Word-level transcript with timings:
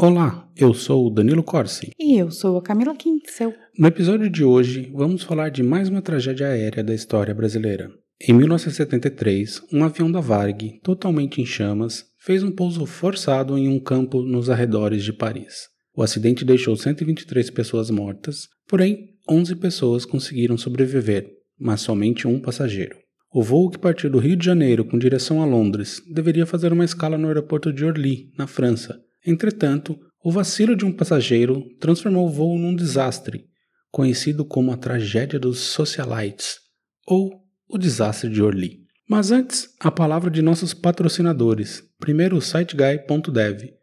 Olá, 0.00 0.48
eu 0.56 0.72
sou 0.74 1.08
o 1.08 1.10
Danilo 1.10 1.42
Corsi. 1.42 1.90
E 1.98 2.16
eu 2.16 2.30
sou 2.30 2.56
a 2.56 2.62
Camila 2.62 2.94
Quintzel. 2.94 3.52
No 3.76 3.88
episódio 3.88 4.30
de 4.30 4.44
hoje, 4.44 4.88
vamos 4.94 5.24
falar 5.24 5.48
de 5.48 5.60
mais 5.60 5.88
uma 5.88 6.00
tragédia 6.00 6.46
aérea 6.46 6.84
da 6.84 6.94
história 6.94 7.34
brasileira. 7.34 7.90
Em 8.20 8.32
1973, 8.32 9.60
um 9.72 9.82
avião 9.82 10.08
da 10.08 10.20
Varg, 10.20 10.78
totalmente 10.84 11.40
em 11.40 11.44
chamas, 11.44 12.04
fez 12.16 12.44
um 12.44 12.52
pouso 12.52 12.86
forçado 12.86 13.58
em 13.58 13.68
um 13.68 13.80
campo 13.80 14.22
nos 14.22 14.48
arredores 14.48 15.02
de 15.02 15.12
Paris. 15.12 15.66
O 15.92 16.00
acidente 16.00 16.44
deixou 16.44 16.76
123 16.76 17.50
pessoas 17.50 17.90
mortas, 17.90 18.46
porém 18.68 19.16
11 19.28 19.56
pessoas 19.56 20.04
conseguiram 20.04 20.56
sobreviver, 20.56 21.28
mas 21.58 21.80
somente 21.80 22.28
um 22.28 22.38
passageiro. 22.38 22.96
O 23.34 23.42
voo 23.42 23.68
que 23.68 23.80
partiu 23.80 24.08
do 24.08 24.18
Rio 24.20 24.36
de 24.36 24.46
Janeiro 24.46 24.84
com 24.84 24.96
direção 24.96 25.42
a 25.42 25.44
Londres 25.44 26.00
deveria 26.08 26.46
fazer 26.46 26.72
uma 26.72 26.84
escala 26.84 27.18
no 27.18 27.26
aeroporto 27.26 27.72
de 27.72 27.84
Orly, 27.84 28.30
na 28.38 28.46
França. 28.46 29.07
Entretanto, 29.28 30.00
o 30.24 30.32
vacilo 30.32 30.74
de 30.74 30.86
um 30.86 30.92
passageiro 30.92 31.62
transformou 31.78 32.26
o 32.26 32.30
voo 32.30 32.58
num 32.58 32.74
desastre, 32.74 33.44
conhecido 33.90 34.42
como 34.42 34.72
a 34.72 34.76
tragédia 34.78 35.38
dos 35.38 35.58
socialites, 35.58 36.56
ou 37.06 37.42
o 37.68 37.76
desastre 37.76 38.30
de 38.30 38.42
Orly. 38.42 38.86
Mas 39.06 39.30
antes, 39.30 39.68
a 39.80 39.90
palavra 39.90 40.30
de 40.30 40.40
nossos 40.40 40.72
patrocinadores. 40.72 41.82
Primeiro 41.98 42.38
o 42.38 42.40
siteguy.dev. 42.40 43.74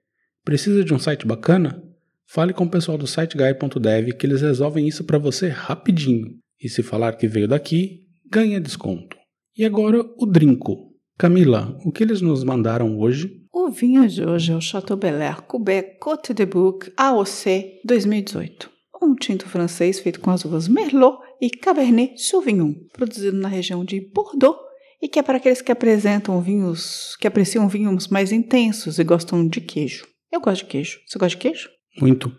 Precisa 0.44 0.84
de 0.84 0.92
um 0.95 1.00
site 1.00 1.28
bacana? 1.28 1.80
Fale 2.25 2.52
com 2.52 2.64
o 2.64 2.69
pessoal 2.69 2.97
do 2.97 3.06
siteguy.dev 3.06 4.14
que 4.14 4.25
eles 4.25 4.41
resolvem 4.41 4.88
isso 4.88 5.03
para 5.03 5.19
você 5.19 5.47
rapidinho. 5.47 6.39
E 6.59 6.67
se 6.67 6.81
falar 6.81 7.17
que 7.17 7.28
veio 7.28 7.47
daqui, 7.47 8.02
ganha 8.31 8.59
desconto. 8.59 9.16
E 9.56 9.64
agora 9.64 10.03
o 10.17 10.25
Drinco. 10.25 10.91
Camila, 11.17 11.78
o 11.86 11.91
que 11.91 12.03
eles 12.03 12.19
nos 12.19 12.44
mandaram 12.44 12.97
hoje? 12.97 13.44
O 13.58 13.70
vinho 13.70 14.06
de 14.06 14.22
hoje 14.22 14.52
é 14.52 14.56
o 14.58 14.59
Chateau 14.59 14.98
Bel 14.98 15.22
Air 15.22 15.42
Quebec 15.44 15.98
Côte 15.98 16.34
de 16.34 16.45
Bouc 16.45 16.92
AOC 16.98 17.80
2018. 17.86 18.70
Um 19.02 19.16
tinto 19.16 19.47
francês 19.47 19.97
feito 19.97 20.20
com 20.20 20.30
as 20.30 20.44
uvas 20.44 20.67
Merlot 20.67 21.20
e 21.39 21.50
Cabernet 21.50 22.22
Sauvignon, 22.22 22.73
produzido 22.92 23.38
na 23.38 23.47
região 23.47 23.86
de 23.86 24.02
Bordeaux 24.14 24.59
e 25.02 25.08
que 25.08 25.20
é 25.20 25.23
para 25.23 25.38
aqueles 25.38 25.62
que 25.62 25.72
apresentam 25.72 26.42
vinhos, 26.42 27.16
que 27.16 27.25
apreciam 27.25 27.70
vinhos 27.70 28.09
mais 28.09 28.34
intensos 28.34 29.00
e 29.00 29.06
gostam 29.06 29.47
de 29.47 29.62
queijo. 29.62 30.06
Eu 30.30 30.42
gosto 30.42 30.66
de 30.66 30.72
queijo. 30.72 31.00
Você 31.08 31.17
gosta 31.17 31.38
de 31.38 31.42
queijo? 31.42 31.69
Muito. 32.02 32.38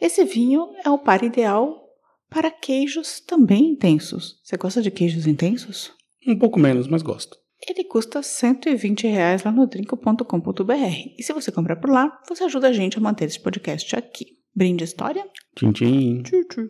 Esse 0.00 0.24
vinho 0.24 0.72
é 0.84 0.90
o 0.90 0.98
par 0.98 1.22
ideal 1.22 1.80
para 2.28 2.50
queijos 2.50 3.20
também 3.20 3.68
intensos. 3.70 4.40
Você 4.42 4.56
gosta 4.56 4.82
de 4.82 4.90
queijos 4.90 5.28
intensos? 5.28 5.92
Um 6.26 6.36
pouco 6.36 6.58
menos, 6.58 6.88
mas 6.88 7.02
gosto. 7.02 7.45
Ele 7.68 7.82
custa 7.82 8.22
120 8.22 9.08
reais 9.08 9.42
lá 9.42 9.50
no 9.50 9.66
drinco.com.br. 9.66 10.72
E 11.18 11.22
se 11.22 11.32
você 11.32 11.50
comprar 11.50 11.74
por 11.76 11.90
lá, 11.90 12.16
você 12.28 12.44
ajuda 12.44 12.68
a 12.68 12.72
gente 12.72 12.96
a 12.96 13.00
manter 13.00 13.24
esse 13.24 13.40
podcast 13.40 13.96
aqui. 13.96 14.36
Brinde 14.54 14.84
história? 14.84 15.26
Tchim, 15.56 15.72
tchim. 15.72 16.22
Tchim, 16.22 16.44
tchim. 16.44 16.68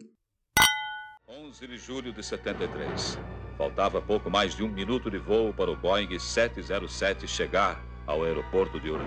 11 1.28 1.66
de 1.66 1.76
julho 1.76 2.12
de 2.14 2.24
73. 2.24 3.18
Faltava 3.58 4.00
pouco 4.00 4.30
mais 4.30 4.56
de 4.56 4.64
um 4.64 4.72
minuto 4.72 5.10
de 5.10 5.18
voo 5.18 5.52
para 5.52 5.70
o 5.70 5.76
Boeing 5.76 6.18
707 6.18 7.28
chegar 7.28 7.84
ao 8.06 8.24
aeroporto 8.24 8.80
de 8.80 8.90
Orly. 8.90 9.04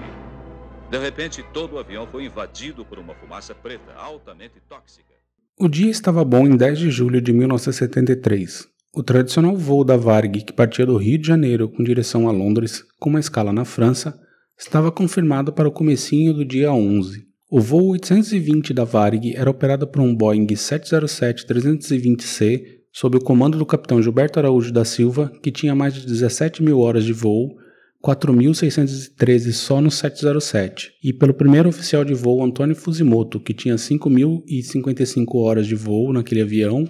De 0.91 0.97
repente, 0.99 1.43
todo 1.53 1.73
o 1.73 1.79
avião 1.79 2.05
foi 2.05 2.25
invadido 2.25 2.85
por 2.85 2.99
uma 2.99 3.15
fumaça 3.15 3.55
preta 3.55 3.93
altamente 3.93 4.59
tóxica. 4.67 5.13
O 5.59 5.67
dia 5.67 5.89
estava 5.89 6.23
bom 6.23 6.47
em 6.47 6.55
10 6.55 6.79
de 6.79 6.91
julho 6.91 7.19
de 7.19 7.33
1973. 7.33 8.67
O 8.91 9.03
tradicional 9.03 9.55
voo 9.55 9.83
da 9.83 9.95
Varg, 9.95 10.41
que 10.41 10.51
partia 10.51 10.83
do 10.83 10.97
Rio 10.97 11.19
de 11.19 11.27
Janeiro 11.27 11.69
com 11.69 11.83
direção 11.83 12.27
a 12.27 12.31
Londres, 12.31 12.83
com 12.99 13.11
uma 13.11 13.19
escala 13.19 13.53
na 13.53 13.63
França, 13.63 14.19
estava 14.57 14.91
confirmado 14.91 15.53
para 15.53 15.69
o 15.69 15.71
comecinho 15.71 16.33
do 16.33 16.43
dia 16.43 16.73
11. 16.73 17.23
O 17.51 17.61
voo 17.61 17.91
820 17.91 18.73
da 18.73 18.83
Varg 18.83 19.31
era 19.35 19.49
operado 19.49 19.87
por 19.87 20.01
um 20.01 20.15
Boeing 20.15 20.47
707-320C 20.47 22.63
sob 22.91 23.17
o 23.17 23.21
comando 23.21 23.59
do 23.59 23.65
capitão 23.65 24.01
Gilberto 24.01 24.39
Araújo 24.39 24.73
da 24.73 24.83
Silva, 24.83 25.31
que 25.43 25.51
tinha 25.51 25.75
mais 25.75 25.93
de 25.93 26.03
17 26.07 26.63
mil 26.63 26.79
horas 26.79 27.05
de 27.05 27.13
voo, 27.13 27.55
4.613 28.03 29.51
só 29.51 29.79
no 29.79 29.91
707, 29.91 30.93
e 31.03 31.13
pelo 31.13 31.33
primeiro 31.33 31.69
oficial 31.69 32.03
de 32.03 32.15
voo 32.15 32.43
Antônio 32.43 32.75
Fusimoto, 32.75 33.39
que 33.39 33.53
tinha 33.53 33.75
5.055 33.75 35.35
horas 35.35 35.67
de 35.67 35.75
voo 35.75 36.11
naquele 36.11 36.41
avião, 36.41 36.89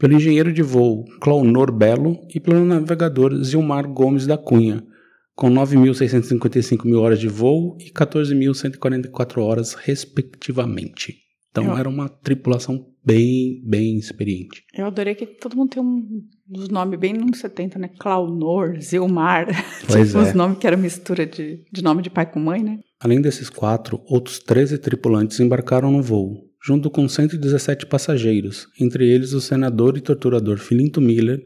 pelo 0.00 0.14
engenheiro 0.14 0.52
de 0.52 0.62
voo 0.62 1.04
Clownor 1.20 1.70
Belo 1.70 2.16
e 2.34 2.40
pelo 2.40 2.64
navegador 2.64 3.34
Zilmar 3.44 3.86
Gomes 3.86 4.26
da 4.26 4.36
Cunha, 4.38 4.82
com 5.36 5.48
9.655 5.50 6.84
mil 6.86 7.00
horas 7.00 7.20
de 7.20 7.28
voo 7.28 7.76
e 7.78 7.90
14.144 7.92 9.38
horas, 9.42 9.74
respectivamente. 9.74 11.16
Então 11.50 11.64
Eu- 11.66 11.76
era 11.76 11.88
uma 11.88 12.08
tripulação 12.08 12.86
bem, 13.04 13.60
bem 13.66 13.96
experiente. 13.98 14.62
Eu 14.74 14.86
adorei 14.86 15.14
que 15.14 15.26
todo 15.26 15.56
mundo 15.56 15.70
tem 15.70 15.82
um 15.82 16.02
dos 16.46 16.68
nomes 16.68 16.98
bem 16.98 17.12
nos 17.12 17.38
70, 17.38 17.78
né? 17.78 17.90
Claunor, 17.98 18.80
Zilmar. 18.80 19.46
Pois 19.86 20.08
tipo, 20.08 20.18
é. 20.20 20.22
os 20.28 20.34
nomes 20.34 20.58
que 20.58 20.66
era 20.66 20.76
mistura 20.76 21.26
de, 21.26 21.64
de 21.72 21.82
nome 21.82 22.02
de 22.02 22.10
pai 22.10 22.30
com 22.30 22.38
mãe, 22.40 22.62
né? 22.62 22.78
Além 23.00 23.20
desses 23.20 23.48
quatro, 23.50 24.00
outros 24.06 24.38
13 24.38 24.78
tripulantes 24.78 25.40
embarcaram 25.40 25.90
no 25.90 26.02
voo, 26.02 26.49
junto 26.62 26.90
com 26.90 27.08
117 27.08 27.86
passageiros, 27.86 28.68
entre 28.80 29.08
eles 29.08 29.32
o 29.32 29.40
senador 29.40 29.96
e 29.96 30.00
torturador 30.00 30.58
Filinto 30.58 31.00
Miller, 31.00 31.42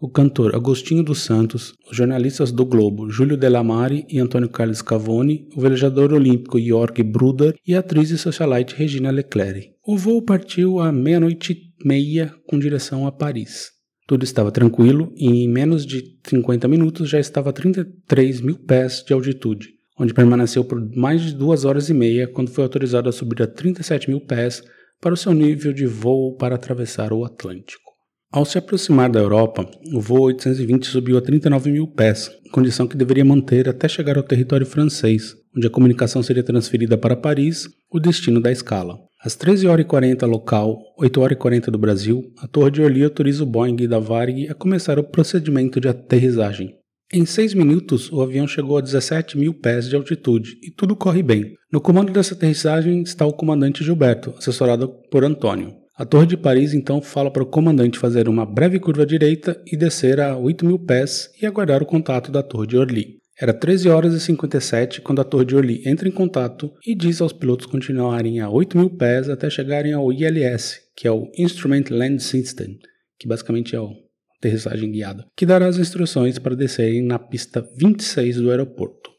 o 0.00 0.08
cantor 0.08 0.54
Agostinho 0.54 1.02
dos 1.02 1.22
Santos, 1.22 1.74
os 1.90 1.96
jornalistas 1.96 2.52
do 2.52 2.64
Globo 2.64 3.10
Júlio 3.10 3.36
Delamare 3.36 4.06
e 4.08 4.20
Antônio 4.20 4.48
Carlos 4.48 4.80
Cavone, 4.80 5.48
o 5.56 5.60
velejador 5.60 6.12
olímpico 6.12 6.60
Jorg 6.60 7.02
Bruder 7.02 7.54
e 7.66 7.74
a 7.74 7.80
atriz 7.80 8.10
e 8.10 8.18
socialite 8.18 8.76
Regina 8.76 9.10
Leclerc. 9.10 9.72
O 9.84 9.96
voo 9.96 10.22
partiu 10.22 10.78
à 10.78 10.92
meia-noite 10.92 11.52
e 11.52 11.88
meia 11.88 12.32
com 12.46 12.58
direção 12.58 13.06
a 13.06 13.12
Paris. 13.12 13.70
Tudo 14.06 14.22
estava 14.24 14.52
tranquilo 14.52 15.12
e 15.16 15.26
em 15.26 15.48
menos 15.48 15.84
de 15.84 16.02
50 16.24 16.68
minutos 16.68 17.10
já 17.10 17.18
estava 17.18 17.50
a 17.50 17.52
33 17.52 18.40
mil 18.40 18.56
pés 18.56 19.04
de 19.04 19.12
altitude, 19.12 19.77
onde 19.98 20.14
permaneceu 20.14 20.64
por 20.64 20.80
mais 20.96 21.22
de 21.22 21.34
duas 21.34 21.64
horas 21.64 21.88
e 21.88 21.94
meia 21.94 22.28
quando 22.28 22.50
foi 22.50 22.64
autorizado 22.64 23.08
a 23.08 23.12
subir 23.12 23.42
a 23.42 23.46
37 23.46 24.08
mil 24.08 24.20
pés 24.20 24.62
para 25.00 25.14
o 25.14 25.16
seu 25.16 25.32
nível 25.32 25.72
de 25.72 25.86
voo 25.86 26.36
para 26.36 26.54
atravessar 26.54 27.12
o 27.12 27.24
Atlântico. 27.24 27.88
Ao 28.30 28.44
se 28.44 28.58
aproximar 28.58 29.08
da 29.10 29.20
Europa, 29.20 29.66
o 29.94 30.00
voo 30.00 30.24
820 30.24 30.86
subiu 30.86 31.16
a 31.16 31.22
39 31.22 31.72
mil 31.72 31.86
pés, 31.86 32.30
condição 32.52 32.86
que 32.86 32.96
deveria 32.96 33.24
manter 33.24 33.68
até 33.68 33.88
chegar 33.88 34.18
ao 34.18 34.22
território 34.22 34.66
francês, 34.66 35.34
onde 35.56 35.66
a 35.66 35.70
comunicação 35.70 36.22
seria 36.22 36.42
transferida 36.42 36.98
para 36.98 37.16
Paris, 37.16 37.66
o 37.90 37.98
destino 37.98 38.38
da 38.38 38.52
escala. 38.52 38.98
Às 39.24 39.34
13h40 39.34 40.26
local, 40.26 40.78
8h40 41.00 41.70
do 41.70 41.78
Brasil, 41.78 42.22
a 42.38 42.46
Torre 42.46 42.70
de 42.70 42.82
Orly 42.82 43.02
autoriza 43.02 43.42
o 43.42 43.46
Boeing 43.46 43.88
da 43.88 43.98
Varg 43.98 44.46
a 44.48 44.54
começar 44.54 44.98
o 44.98 45.04
procedimento 45.04 45.80
de 45.80 45.88
aterrissagem. 45.88 46.74
Em 47.10 47.24
seis 47.24 47.54
minutos, 47.54 48.12
o 48.12 48.20
avião 48.20 48.46
chegou 48.46 48.76
a 48.76 48.82
17 48.82 49.38
mil 49.38 49.54
pés 49.54 49.88
de 49.88 49.96
altitude 49.96 50.58
e 50.62 50.70
tudo 50.70 50.94
corre 50.94 51.22
bem. 51.22 51.54
No 51.72 51.80
comando 51.80 52.12
dessa 52.12 52.34
aterrissagem 52.34 53.00
está 53.00 53.24
o 53.24 53.32
comandante 53.32 53.82
Gilberto, 53.82 54.34
assessorado 54.36 54.90
por 55.10 55.24
Antônio. 55.24 55.74
A 55.96 56.04
Torre 56.04 56.26
de 56.26 56.36
Paris 56.36 56.74
então 56.74 57.00
fala 57.00 57.30
para 57.30 57.42
o 57.42 57.46
comandante 57.46 57.98
fazer 57.98 58.28
uma 58.28 58.44
breve 58.44 58.78
curva 58.78 59.04
à 59.04 59.06
direita 59.06 59.58
e 59.66 59.74
descer 59.74 60.20
a 60.20 60.36
8 60.36 60.66
mil 60.66 60.78
pés 60.78 61.30
e 61.40 61.46
aguardar 61.46 61.82
o 61.82 61.86
contato 61.86 62.30
da 62.30 62.42
Torre 62.42 62.66
de 62.66 62.76
Orly. 62.76 63.16
Era 63.40 63.54
13 63.54 63.88
horas 63.88 64.12
e 64.12 64.20
57 64.20 65.00
quando 65.00 65.22
a 65.22 65.24
Torre 65.24 65.46
de 65.46 65.56
Orly 65.56 65.82
entra 65.86 66.06
em 66.06 66.12
contato 66.12 66.70
e 66.86 66.94
diz 66.94 67.22
aos 67.22 67.32
pilotos 67.32 67.64
continuarem 67.64 68.38
a 68.40 68.50
8 68.50 68.76
mil 68.76 68.90
pés 68.90 69.30
até 69.30 69.48
chegarem 69.48 69.94
ao 69.94 70.12
ILS, 70.12 70.78
que 70.94 71.08
é 71.08 71.10
o 71.10 71.26
Instrument 71.38 71.84
Land 71.88 72.22
System, 72.22 72.78
que 73.18 73.26
basicamente 73.26 73.74
é 73.74 73.80
o 73.80 74.07
aterrissagem 74.38 74.90
guiada, 74.90 75.26
que 75.36 75.44
dará 75.44 75.66
as 75.66 75.78
instruções 75.78 76.38
para 76.38 76.56
descerem 76.56 77.02
na 77.02 77.18
pista 77.18 77.68
26 77.76 78.36
do 78.36 78.50
aeroporto. 78.50 79.10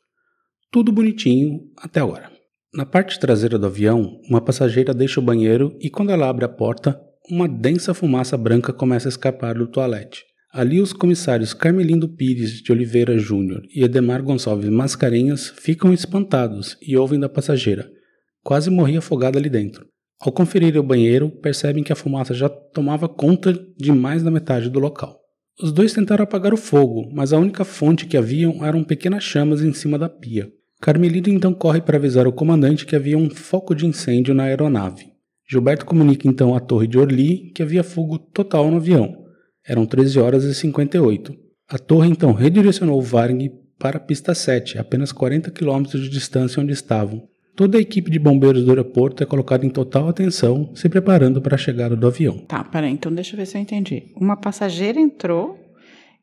Tudo 0.72 0.92
bonitinho 0.92 1.60
até 1.78 2.00
agora. 2.00 2.32
Na 2.74 2.86
parte 2.86 3.20
traseira 3.20 3.58
do 3.58 3.66
avião, 3.66 4.20
uma 4.30 4.40
passageira 4.40 4.94
deixa 4.94 5.20
o 5.20 5.24
banheiro 5.24 5.76
e 5.82 5.90
quando 5.90 6.12
ela 6.12 6.30
abre 6.30 6.46
a 6.46 6.50
porta, 6.50 7.00
uma 7.30 7.48
densa 7.48 7.94
fumaça 7.94 8.38
branca 8.38 8.72
começa 8.72 9.08
a 9.08 9.10
escapar 9.10 9.56
do 9.56 9.68
toalete. 9.68 10.24
Ali 10.52 10.80
os 10.80 10.94
comissários 10.94 11.54
Carmelindo 11.54 12.10
Pires 12.10 12.62
de 12.62 12.72
Oliveira 12.72 13.18
Júnior 13.18 13.62
e 13.74 13.84
Edemar 13.84 14.24
Gonçalves 14.24 14.70
Mascarenhas 14.70 15.50
ficam 15.50 15.94
espantados 15.94 16.76
e 16.82 16.98
ouvem 16.98 17.20
da 17.20 17.30
passageira. 17.30 17.88
Quase 18.44 18.70
morri 18.70 18.98
afogada 18.98 19.38
ali 19.38 19.50
dentro. 19.50 19.86
Ao 20.22 20.34
conferir 20.34 20.78
o 20.78 20.84
banheiro, 20.84 21.30
percebem 21.30 21.82
que 21.82 21.94
a 21.94 21.96
fumaça 21.96 22.34
já 22.34 22.50
tomava 22.50 23.08
conta 23.08 23.54
de 23.78 23.92
mais 23.92 24.22
da 24.22 24.30
metade 24.30 24.70
do 24.70 24.78
local. 24.78 25.18
Os 25.62 25.72
dois 25.72 25.94
tentaram 25.94 26.24
apagar 26.24 26.54
o 26.54 26.58
fogo, 26.58 27.10
mas 27.14 27.32
a 27.32 27.38
única 27.38 27.64
fonte 27.64 28.06
que 28.06 28.18
haviam 28.18 28.66
eram 28.66 28.84
pequenas 28.84 29.24
chamas 29.24 29.62
em 29.62 29.72
cima 29.72 29.98
da 29.98 30.10
pia. 30.10 30.52
Carmelita 30.82 31.30
então 31.30 31.54
corre 31.54 31.82
para 31.82 31.98
avisar 31.98 32.28
o 32.28 32.34
comandante 32.34 32.86
que 32.86 32.96
havia 32.96 33.18
um 33.18 33.30
foco 33.30 33.74
de 33.74 33.86
incêndio 33.86 34.34
na 34.34 34.44
aeronave. 34.44 35.06
Gilberto 35.50 35.86
comunica 35.86 36.28
então 36.28 36.54
à 36.54 36.60
torre 36.60 36.88
de 36.88 36.98
Orly 36.98 37.52
que 37.54 37.64
havia 37.64 37.84
fogo 37.84 38.20
total 38.20 38.70
no 38.70 38.78
avião. 38.78 39.26
Eram 39.68 39.86
13 39.86 40.20
horas 40.20 40.44
e 40.44 40.54
58. 40.54 41.34
A 41.68 41.78
torre 41.78 42.10
então 42.10 42.34
redirecionou 42.34 43.02
Varg 43.02 43.52
para 43.78 43.98
a 43.98 44.02
pista 44.02 44.34
7, 44.36 44.78
apenas 44.78 45.12
40 45.12 45.50
km 45.52 45.84
de 45.84 46.10
distância 46.10 46.62
onde 46.62 46.74
estavam. 46.74 47.28
Toda 47.60 47.78
a 47.78 47.82
equipe 47.82 48.10
de 48.10 48.18
bombeiros 48.18 48.64
do 48.64 48.70
aeroporto 48.70 49.22
é 49.22 49.26
colocada 49.26 49.66
em 49.66 49.70
total 49.70 50.08
atenção, 50.08 50.74
se 50.74 50.88
preparando 50.88 51.42
para 51.42 51.56
a 51.56 51.58
chegada 51.58 51.94
do 51.94 52.08
avião. 52.08 52.38
Tá, 52.38 52.64
peraí, 52.64 52.90
então 52.90 53.14
deixa 53.14 53.34
eu 53.34 53.38
ver 53.38 53.46
se 53.46 53.58
eu 53.58 53.62
entendi. 53.62 54.14
Uma 54.16 54.38
passageira 54.38 54.98
entrou 54.98 55.60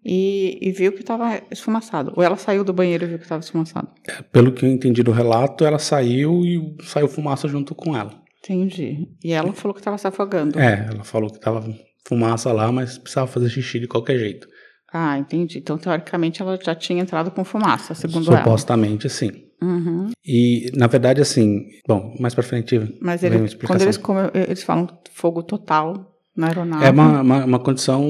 e, 0.02 0.58
e 0.62 0.72
viu 0.72 0.92
que 0.92 1.00
estava 1.00 1.42
esfumaçado. 1.50 2.10
Ou 2.16 2.22
ela 2.22 2.36
saiu 2.36 2.64
do 2.64 2.72
banheiro 2.72 3.04
e 3.04 3.08
viu 3.08 3.18
que 3.18 3.24
estava 3.24 3.42
esfumaçado. 3.42 3.86
É, 4.08 4.22
pelo 4.22 4.50
que 4.50 4.64
eu 4.64 4.70
entendi 4.70 5.02
do 5.02 5.12
relato, 5.12 5.62
ela 5.66 5.78
saiu 5.78 6.42
e 6.42 6.74
saiu 6.84 7.06
fumaça 7.06 7.46
junto 7.46 7.74
com 7.74 7.94
ela. 7.94 8.14
Entendi. 8.42 9.06
E 9.22 9.34
ela 9.34 9.52
falou 9.52 9.74
que 9.74 9.80
estava 9.80 9.98
se 9.98 10.06
afogando. 10.06 10.58
É, 10.58 10.88
ela 10.90 11.04
falou 11.04 11.28
que 11.28 11.36
estava 11.36 11.68
fumaça 12.08 12.50
lá, 12.50 12.72
mas 12.72 12.96
precisava 12.96 13.26
fazer 13.26 13.50
xixi 13.50 13.78
de 13.78 13.86
qualquer 13.86 14.18
jeito. 14.18 14.48
Ah, 14.92 15.18
entendi. 15.18 15.58
Então, 15.58 15.76
teoricamente, 15.76 16.40
ela 16.40 16.58
já 16.62 16.74
tinha 16.74 17.02
entrado 17.02 17.30
com 17.30 17.44
fumaça, 17.44 17.94
segundo 17.94 18.28
ela. 18.30 18.38
Supostamente, 18.38 19.08
sim. 19.08 19.30
Uhum. 19.62 20.10
E, 20.24 20.70
na 20.74 20.86
verdade, 20.86 21.20
assim, 21.20 21.64
bom, 21.88 22.14
mais 22.20 22.34
pra 22.34 22.42
frente. 22.42 22.78
Mas 23.00 23.22
ele, 23.22 23.38
quando 23.66 23.82
eles, 23.82 23.96
come- 23.96 24.30
eles 24.34 24.62
falam 24.62 24.86
fogo 25.12 25.42
total 25.42 26.12
na 26.36 26.48
aeronave. 26.48 26.84
É 26.84 26.90
uma, 26.90 27.22
uma, 27.22 27.44
uma 27.46 27.58
condição 27.58 28.06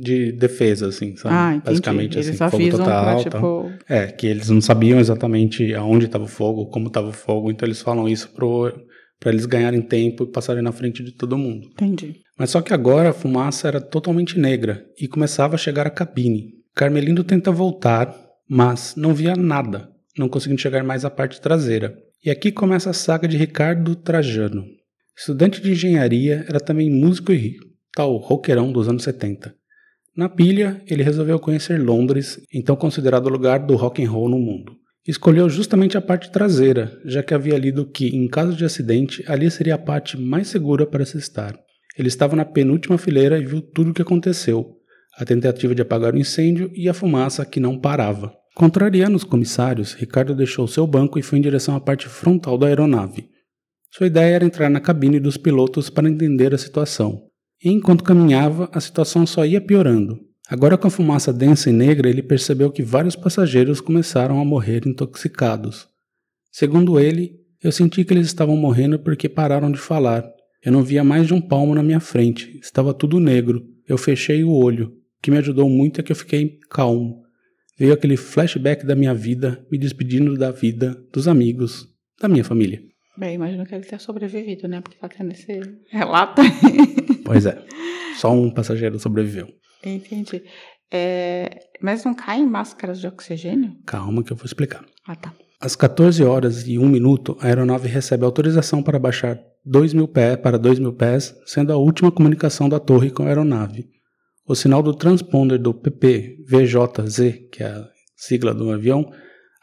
de 0.00 0.32
defesa, 0.32 0.88
assim, 0.88 1.14
sabe? 1.16 1.34
Ah, 1.34 1.48
entendi. 1.54 1.66
Basicamente, 1.66 2.14
eles 2.18 2.40
assim, 2.40 2.56
fogo 2.56 2.70
total. 2.78 3.04
pra, 3.04 3.30
tipo... 3.30 3.72
É, 3.88 4.06
que 4.06 4.26
eles 4.26 4.48
não 4.48 4.60
sabiam 4.60 4.98
exatamente 4.98 5.74
aonde 5.74 6.06
estava 6.06 6.24
o 6.24 6.28
fogo, 6.28 6.66
como 6.70 6.88
estava 6.88 7.08
o 7.08 7.12
fogo, 7.12 7.50
então 7.50 7.66
eles 7.66 7.82
falam 7.82 8.08
isso 8.08 8.30
pro, 8.34 8.72
pra 9.20 9.30
eles 9.30 9.44
ganharem 9.44 9.82
tempo 9.82 10.24
e 10.24 10.32
passarem 10.32 10.62
na 10.62 10.72
frente 10.72 11.04
de 11.04 11.12
todo 11.12 11.36
mundo. 11.36 11.66
Entendi. 11.72 12.16
Mas 12.38 12.50
só 12.50 12.62
que 12.62 12.72
agora 12.72 13.10
a 13.10 13.12
fumaça 13.12 13.66
era 13.66 13.80
totalmente 13.80 14.38
negra 14.38 14.86
e 14.98 15.08
começava 15.08 15.56
a 15.56 15.58
chegar 15.58 15.86
à 15.86 15.90
cabine. 15.90 16.54
Carmelindo 16.74 17.24
tenta 17.24 17.50
voltar, 17.50 18.14
mas 18.48 18.94
não 18.96 19.12
via 19.12 19.34
nada, 19.34 19.90
não 20.16 20.28
conseguindo 20.28 20.60
chegar 20.60 20.84
mais 20.84 21.04
à 21.04 21.10
parte 21.10 21.40
traseira. 21.40 21.98
E 22.24 22.30
aqui 22.30 22.52
começa 22.52 22.90
a 22.90 22.94
saga 22.94 23.26
de 23.26 23.36
Ricardo 23.36 23.96
Trajano. 23.96 24.64
Estudante 25.16 25.60
de 25.60 25.72
engenharia, 25.72 26.44
era 26.48 26.60
também 26.60 26.88
músico 26.88 27.32
e 27.32 27.56
tal 27.92 28.16
roqueirão 28.16 28.70
dos 28.70 28.88
anos 28.88 29.02
70. 29.02 29.52
Na 30.16 30.28
pilha, 30.28 30.80
ele 30.86 31.02
resolveu 31.02 31.40
conhecer 31.40 31.80
Londres, 31.80 32.40
então 32.54 32.76
considerado 32.76 33.26
o 33.26 33.30
lugar 33.30 33.58
do 33.58 33.74
rock 33.74 34.04
and 34.04 34.10
roll 34.10 34.28
no 34.28 34.38
mundo. 34.38 34.76
Escolheu 35.06 35.48
justamente 35.48 35.96
a 35.96 36.00
parte 36.00 36.30
traseira, 36.30 36.96
já 37.04 37.22
que 37.22 37.34
havia 37.34 37.58
lido 37.58 37.86
que, 37.86 38.08
em 38.08 38.28
caso 38.28 38.54
de 38.54 38.64
acidente, 38.64 39.24
ali 39.26 39.50
seria 39.50 39.74
a 39.74 39.78
parte 39.78 40.16
mais 40.16 40.48
segura 40.48 40.86
para 40.86 41.04
se 41.04 41.18
estar. 41.18 41.58
Ele 41.98 42.08
estava 42.08 42.36
na 42.36 42.44
penúltima 42.44 42.96
fileira 42.96 43.38
e 43.38 43.44
viu 43.44 43.60
tudo 43.60 43.90
o 43.90 43.94
que 43.94 44.02
aconteceu: 44.02 44.76
a 45.18 45.24
tentativa 45.24 45.74
de 45.74 45.82
apagar 45.82 46.14
o 46.14 46.18
incêndio 46.18 46.70
e 46.74 46.88
a 46.88 46.94
fumaça 46.94 47.44
que 47.44 47.58
não 47.58 47.78
parava. 47.78 48.32
Contrariando 48.54 49.16
os 49.16 49.24
comissários, 49.24 49.94
Ricardo 49.94 50.34
deixou 50.34 50.66
seu 50.66 50.86
banco 50.86 51.18
e 51.18 51.22
foi 51.22 51.38
em 51.38 51.42
direção 51.42 51.76
à 51.76 51.80
parte 51.80 52.08
frontal 52.08 52.56
da 52.56 52.68
aeronave. 52.68 53.28
Sua 53.90 54.06
ideia 54.06 54.36
era 54.36 54.44
entrar 54.44 54.68
na 54.68 54.80
cabine 54.80 55.18
dos 55.18 55.36
pilotos 55.36 55.90
para 55.90 56.08
entender 56.08 56.54
a 56.54 56.58
situação. 56.58 57.22
E 57.62 57.70
enquanto 57.70 58.04
caminhava, 58.04 58.68
a 58.72 58.80
situação 58.80 59.26
só 59.26 59.44
ia 59.44 59.60
piorando. 59.60 60.18
Agora, 60.48 60.78
com 60.78 60.86
a 60.86 60.90
fumaça 60.90 61.32
densa 61.32 61.68
e 61.68 61.72
negra, 61.72 62.08
ele 62.08 62.22
percebeu 62.22 62.70
que 62.70 62.82
vários 62.82 63.16
passageiros 63.16 63.80
começaram 63.80 64.40
a 64.40 64.44
morrer 64.44 64.86
intoxicados. 64.86 65.88
Segundo 66.50 66.98
ele, 66.98 67.32
eu 67.62 67.70
senti 67.72 68.04
que 68.04 68.14
eles 68.14 68.26
estavam 68.26 68.56
morrendo 68.56 68.98
porque 68.98 69.28
pararam 69.28 69.70
de 69.70 69.78
falar. 69.78 70.24
Eu 70.64 70.72
não 70.72 70.82
via 70.82 71.04
mais 71.04 71.26
de 71.26 71.34
um 71.34 71.40
palmo 71.40 71.74
na 71.74 71.82
minha 71.82 72.00
frente, 72.00 72.58
estava 72.60 72.92
tudo 72.92 73.20
negro. 73.20 73.64
Eu 73.86 73.96
fechei 73.96 74.42
o 74.42 74.50
olho. 74.52 74.88
O 74.88 75.22
que 75.22 75.30
me 75.30 75.38
ajudou 75.38 75.68
muito 75.68 76.00
é 76.00 76.04
que 76.04 76.12
eu 76.12 76.16
fiquei 76.16 76.58
calmo. 76.70 77.22
Veio 77.78 77.92
aquele 77.92 78.16
flashback 78.16 78.84
da 78.84 78.96
minha 78.96 79.14
vida, 79.14 79.64
me 79.70 79.78
despedindo 79.78 80.36
da 80.36 80.50
vida, 80.50 80.96
dos 81.12 81.28
amigos, 81.28 81.86
da 82.20 82.28
minha 82.28 82.44
família. 82.44 82.82
Bem, 83.16 83.34
imagino 83.34 83.64
que 83.64 83.74
ele 83.74 83.84
tenha 83.84 83.98
sobrevivido, 83.98 84.68
né? 84.68 84.80
Porque 84.80 84.98
tá 84.98 85.08
tendo 85.08 85.32
esse 85.32 85.60
relato. 85.90 86.42
Pois 87.24 87.44
é, 87.44 87.62
só 88.16 88.32
um 88.32 88.50
passageiro 88.50 88.98
sobreviveu. 88.98 89.48
Entendi. 89.84 90.42
É, 90.90 91.60
Mas 91.80 92.04
não 92.04 92.14
caem 92.14 92.46
máscaras 92.46 93.00
de 93.00 93.06
oxigênio? 93.06 93.76
Calma 93.84 94.24
que 94.24 94.32
eu 94.32 94.36
vou 94.36 94.46
explicar. 94.46 94.84
Ah, 95.06 95.14
tá. 95.14 95.34
Às 95.60 95.76
14 95.76 96.22
horas 96.24 96.66
e 96.66 96.78
1 96.78 96.88
minuto, 96.88 97.36
a 97.40 97.46
aeronave 97.46 97.88
recebe 97.88 98.24
autorização 98.24 98.82
para 98.82 98.98
baixar 98.98 99.38
2 99.68 99.92
mil 99.92 100.08
pés 100.08 100.36
para 100.36 100.58
2 100.58 100.78
mil 100.78 100.92
pés, 100.94 101.34
sendo 101.44 101.72
a 101.72 101.76
última 101.76 102.10
comunicação 102.10 102.68
da 102.68 102.80
torre 102.80 103.10
com 103.10 103.22
a 103.24 103.26
aeronave. 103.28 103.86
O 104.46 104.54
sinal 104.54 104.82
do 104.82 104.94
transponder 104.94 105.58
do 105.58 105.74
PPVJZ, 105.74 107.48
que 107.52 107.62
é 107.62 107.66
a 107.66 107.88
sigla 108.16 108.54
do 108.54 108.70
avião, 108.70 109.10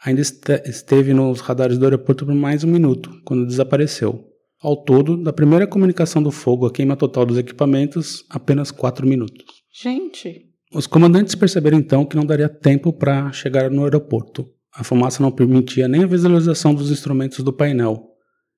ainda 0.04 0.20
este- 0.20 0.62
esteve 0.66 1.12
nos 1.12 1.40
radares 1.40 1.76
do 1.78 1.84
aeroporto 1.84 2.24
por 2.24 2.34
mais 2.34 2.62
um 2.62 2.68
minuto, 2.68 3.10
quando 3.24 3.46
desapareceu. 3.46 4.24
Ao 4.62 4.76
todo, 4.84 5.16
da 5.22 5.32
primeira 5.32 5.66
comunicação 5.66 6.22
do 6.22 6.30
fogo 6.30 6.66
à 6.66 6.72
queima 6.72 6.96
total 6.96 7.26
dos 7.26 7.36
equipamentos, 7.38 8.24
apenas 8.30 8.70
4 8.70 9.06
minutos. 9.06 9.44
Gente, 9.82 10.46
Os 10.74 10.86
comandantes 10.86 11.34
perceberam 11.36 11.78
então 11.78 12.04
que 12.04 12.16
não 12.16 12.24
daria 12.26 12.48
tempo 12.48 12.92
para 12.92 13.30
chegar 13.32 13.70
no 13.70 13.84
aeroporto. 13.84 14.46
A 14.74 14.82
fumaça 14.82 15.22
não 15.22 15.30
permitia 15.30 15.86
nem 15.86 16.02
a 16.02 16.06
visualização 16.08 16.74
dos 16.74 16.90
instrumentos 16.90 17.38
do 17.44 17.52
painel. 17.52 18.05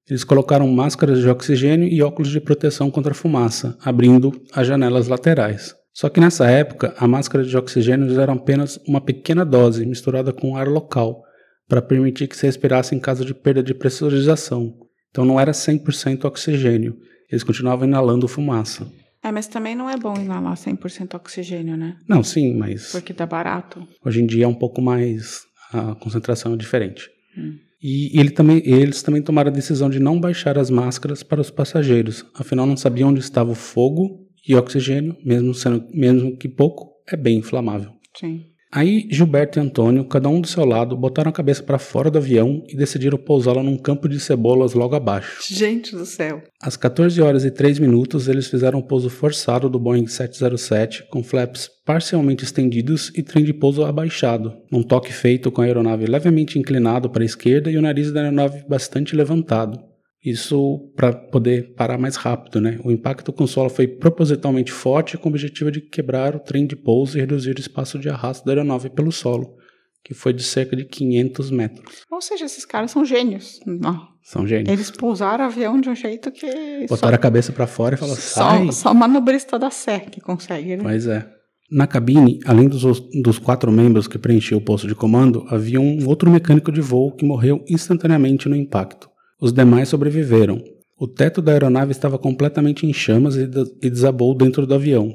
Eles 0.09 0.25
colocaram 0.25 0.67
máscaras 0.69 1.21
de 1.21 1.29
oxigênio 1.29 1.87
e 1.87 2.03
óculos 2.03 2.31
de 2.31 2.41
proteção 2.41 2.91
contra 2.91 3.13
a 3.13 3.15
fumaça, 3.15 3.77
abrindo 3.85 4.33
as 4.53 4.67
janelas 4.67 5.09
laterais. 5.09 5.75
Só 5.93 6.09
que 6.09 6.21
nessa 6.21 6.49
época, 6.49 6.95
a 6.97 7.09
máscara 7.09 7.45
de 7.45 7.57
oxigênio 7.57 8.19
era 8.21 8.33
apenas 8.33 8.79
uma 8.87 9.01
pequena 9.01 9.45
dose 9.45 9.85
misturada 9.85 10.33
com 10.33 10.57
ar 10.57 10.69
local, 10.69 11.23
para 11.69 11.83
permitir 11.83 12.27
que 12.27 12.37
se 12.37 12.47
respirasse 12.47 12.95
em 12.95 12.99
caso 12.99 13.25
de 13.25 13.35
perda 13.35 13.63
de 13.63 13.75
pressurização. 13.75 14.75
Então 15.11 15.25
não 15.25 15.39
era 15.39 15.53
100% 15.53 16.25
oxigênio. 16.25 16.97
Eles 17.31 17.45
continuavam 17.45 17.87
inalando 17.87 18.27
fumaça. 18.27 18.91
é, 19.23 19.31
mas 19.31 19.47
também 19.47 19.75
não 19.75 19.91
é 19.91 19.97
bom 19.97 20.15
inalar 20.17 20.55
100% 20.55 21.15
oxigênio, 21.15 21.77
né? 21.77 21.97
Não, 22.09 22.23
sim, 22.23 22.55
mas 22.55 22.93
Porque 22.93 23.13
dá 23.13 23.27
barato. 23.27 23.87
Hoje 24.05 24.23
em 24.23 24.27
dia 24.27 24.45
é 24.45 24.49
um 24.49 24.55
pouco 24.55 24.81
mais 24.81 25.43
a 25.73 25.95
concentração 25.97 26.55
é 26.55 26.57
diferente. 26.57 27.11
Hum. 27.37 27.59
E 27.83 28.19
ele 28.19 28.31
também, 28.31 28.61
eles 28.65 29.03
também 29.03 29.23
tomaram 29.23 29.51
a 29.51 29.55
decisão 29.55 29.89
de 29.89 30.01
não 30.01 30.21
baixar 30.21 30.59
as 30.59 30.69
máscaras 30.69 31.23
para 31.23 31.41
os 31.41 31.51
passageiros, 31.51 32.25
afinal 32.35 32.67
não 32.67 32.77
sabiam 32.77 33.11
onde 33.11 33.21
estava 33.21 33.53
o 33.53 33.55
fogo 33.55 34.27
e 34.47 34.55
oxigênio, 34.55 35.17
mesmo 35.25 35.55
sendo 35.55 35.87
mesmo 35.95 36.37
que 36.37 36.49
pouco, 36.49 36.91
é 37.07 37.17
bem 37.17 37.39
inflamável. 37.39 37.93
Sim. 38.17 38.47
Aí 38.71 39.09
Gilberto 39.11 39.59
e 39.59 39.63
Antônio, 39.63 40.05
cada 40.05 40.29
um 40.29 40.41
do 40.41 40.47
seu 40.47 40.65
lado, 40.65 40.97
botaram 40.97 41.31
a 41.31 41.33
cabeça 41.33 41.63
para 41.63 41.79
fora 41.79 42.11
do 42.11 42.19
avião 42.19 42.63
e 42.69 42.77
decidiram 42.77 43.17
pousá-la 43.17 43.63
num 43.63 43.79
campo 43.79 44.09
de 44.09 44.21
cebolas 44.21 44.75
logo 44.75 44.95
abaixo. 44.95 45.43
Gente 45.49 45.97
do 45.97 46.05
céu. 46.05 46.43
Às 46.61 46.77
14 46.77 47.21
horas 47.23 47.45
e 47.45 47.51
3 47.51 47.79
minutos, 47.79 48.29
eles 48.29 48.47
fizeram 48.47 48.81
um 48.81 48.83
pouso 48.83 49.09
forçado 49.09 49.71
do 49.71 49.79
Boeing 49.79 50.07
707, 50.07 51.05
com 51.11 51.23
flaps 51.23 51.71
parcialmente 51.89 52.45
estendidos 52.45 53.11
e 53.17 53.23
trem 53.23 53.43
de 53.43 53.55
pouso 53.55 53.83
abaixado, 53.83 54.53
num 54.71 54.83
toque 54.83 55.11
feito 55.11 55.51
com 55.51 55.63
a 55.63 55.65
aeronave 55.65 56.05
levemente 56.05 56.59
inclinado 56.59 57.09
para 57.09 57.23
a 57.23 57.27
esquerda 57.27 57.71
e 57.71 57.79
o 57.79 57.83
nariz 57.83 58.13
da 58.13 58.21
aeronave 58.21 58.63
bastante 58.69 59.17
levantado. 59.17 59.88
Isso 60.31 60.91
para 60.95 61.13
poder 61.13 61.75
parar 61.75 61.99
mais 61.99 62.17
rápido, 62.17 62.61
né? 62.61 62.79
O 62.85 62.91
impacto 62.91 63.33
com 63.33 63.45
o 63.45 63.49
solo 63.49 63.71
foi 63.71 63.87
propositalmente 63.87 64.71
forte 64.73 65.17
com 65.17 65.29
o 65.29 65.33
objetivo 65.33 65.71
de 65.71 65.81
quebrar 65.81 66.37
o 66.37 66.41
trem 66.41 66.67
de 66.67 66.77
pouso 66.77 67.17
e 67.17 67.21
reduzir 67.21 67.57
o 67.57 67.61
espaço 67.61 67.99
de 67.99 68.09
arrasto 68.09 68.45
da 68.45 68.53
aeronave 68.53 68.91
pelo 68.91 69.11
solo, 69.11 69.57
que 70.05 70.15
foi 70.15 70.33
de 70.33 70.43
cerca 70.43 70.77
de 70.77 70.85
500 70.85 71.51
metros. 71.51 72.03
Ou 72.11 72.21
seja, 72.21 72.45
esses 72.45 72.65
caras 72.65 72.91
são 72.91 73.05
gênios. 73.05 73.61
Não. 73.67 74.09
São 74.23 74.47
gênios. 74.47 74.69
Eles 74.69 74.91
pousaram 74.91 75.45
o 75.45 75.49
avião 75.49 75.81
de 75.81 75.89
um 75.89 75.95
jeito 75.95 76.31
que. 76.31 76.87
Botaram 76.89 77.15
a 77.15 77.19
cabeça 77.19 77.53
para 77.53 77.67
fora 77.67 77.95
e 77.95 77.99
falaram, 77.99 78.21
só, 78.21 78.41
sai! 78.41 78.67
só, 78.67 78.73
só 78.73 78.95
manobrista 78.95 79.59
da 79.59 79.71
Sé 79.71 80.01
que 80.01 80.21
consegue, 80.21 80.77
né? 80.77 80.83
Pois 80.83 81.07
é. 81.07 81.27
Na 81.71 81.87
cabine, 81.87 82.39
além 82.47 82.67
dos, 82.67 82.83
dos 83.23 83.39
quatro 83.39 83.71
membros 83.71 84.09
que 84.09 84.19
preenchiam 84.19 84.59
o 84.59 84.65
posto 84.65 84.87
de 84.87 84.95
comando, 84.95 85.45
havia 85.51 85.79
um 85.79 86.07
outro 86.07 86.31
mecânico 86.31 86.73
de 86.73 86.81
voo 86.81 87.15
que 87.15 87.27
morreu 87.27 87.63
instantaneamente 87.69 88.49
no 88.49 88.57
impacto. 88.57 89.08
Os 89.41 89.53
demais 89.53 89.89
sobreviveram. 89.89 90.63
O 90.99 91.07
teto 91.07 91.41
da 91.41 91.53
aeronave 91.53 91.93
estava 91.93 92.19
completamente 92.19 92.85
em 92.87 92.93
chamas 92.93 93.37
e, 93.37 93.47
de- 93.47 93.73
e 93.83 93.89
desabou 93.89 94.35
dentro 94.35 94.67
do 94.67 94.75
avião. 94.75 95.13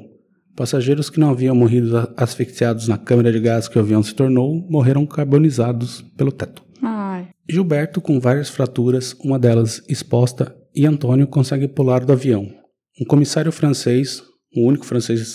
Passageiros 0.56 1.10
que 1.10 1.20
não 1.20 1.30
haviam 1.30 1.54
morrido 1.54 2.08
asfixiados 2.16 2.88
na 2.88 2.96
câmara 2.96 3.30
de 3.32 3.40
gás 3.40 3.68
que 3.68 3.76
o 3.76 3.80
avião 3.80 4.02
se 4.02 4.14
tornou 4.14 4.64
morreram 4.70 5.04
carbonizados 5.04 6.00
pelo 6.16 6.32
teto. 6.32 6.62
Ai. 6.80 7.28
Gilberto, 7.50 8.00
com 8.00 8.18
várias 8.20 8.48
fraturas, 8.48 9.14
uma 9.22 9.38
delas 9.38 9.82
exposta, 9.88 10.54
e 10.74 10.86
Antônio 10.86 11.26
consegue 11.26 11.68
pular 11.68 12.04
do 12.04 12.12
avião. 12.12 12.46
Um 13.00 13.04
comissário 13.04 13.50
francês, 13.52 14.22
o 14.56 14.66
único 14.66 14.86
francês 14.86 15.34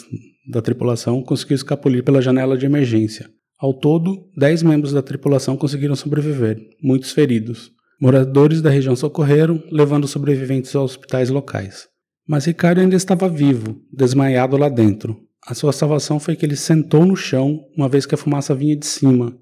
da 0.50 0.62
tripulação 0.62 1.22
conseguiu 1.22 1.56
escapulir 1.56 2.04
pela 2.04 2.22
janela 2.22 2.58
de 2.58 2.66
emergência. 2.66 3.30
Ao 3.60 3.74
todo, 3.74 4.30
10 4.38 4.64
membros 4.64 4.94
da 4.94 5.02
tripulação 5.02 5.58
conseguiram 5.58 5.96
sobreviver, 5.96 6.58
muitos 6.82 7.12
feridos. 7.12 7.72
Moradores 8.00 8.62
da 8.62 8.70
região 8.70 8.96
socorreram, 8.96 9.62
levando 9.72 10.06
os 10.06 10.12
sobreviventes 10.12 10.76
aos 10.76 10.92
hospitais 10.92 11.30
locais. 11.30 11.88
Mas 12.28 12.46
Ricardo 12.46 12.80
ainda 12.80 12.96
estava 12.96 13.28
vivo, 13.28 13.82
desmaiado 13.92 14.56
lá 14.56 14.70
dentro. 14.70 15.20
A 15.46 15.54
sua 15.54 15.74
salvação 15.74 16.20
foi 16.20 16.36
que 16.36 16.46
ele 16.46 16.56
sentou 16.56 17.06
no 17.06 17.16
chão, 17.16 17.66
uma 17.76 17.90
vez 17.90 18.06
que 18.06 18.16
a 18.16 18.18
fumaça 18.18 18.54
vinha 18.54 18.76
de 18.76 18.86
cima. 18.86 19.36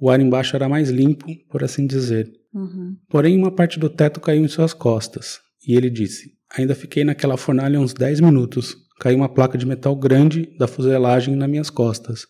O 0.00 0.10
ar 0.10 0.18
embaixo 0.18 0.56
era 0.56 0.68
mais 0.68 0.90
limpo, 0.90 1.26
por 1.48 1.62
assim 1.62 1.86
dizer. 1.86 2.32
Uhum. 2.52 2.96
Porém, 3.08 3.36
uma 3.38 3.54
parte 3.54 3.78
do 3.78 3.88
teto 3.88 4.20
caiu 4.20 4.44
em 4.44 4.48
suas 4.48 4.74
costas. 4.74 5.40
E 5.66 5.76
ele 5.76 5.90
disse: 5.90 6.32
Ainda 6.56 6.74
fiquei 6.74 7.04
naquela 7.04 7.36
fornalha 7.36 7.80
uns 7.80 7.94
10 7.94 8.20
minutos. 8.20 8.76
Caiu 8.98 9.16
uma 9.16 9.28
placa 9.28 9.56
de 9.56 9.66
metal 9.66 9.94
grande 9.94 10.48
da 10.58 10.66
fuselagem 10.66 11.36
nas 11.36 11.48
minhas 11.48 11.70
costas. 11.70 12.26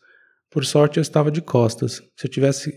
Por 0.51 0.65
sorte, 0.65 0.99
eu 0.99 1.03
estava 1.03 1.31
de 1.31 1.41
costas. 1.41 2.03
Se 2.17 2.27
eu 2.27 2.31
tivesse 2.31 2.75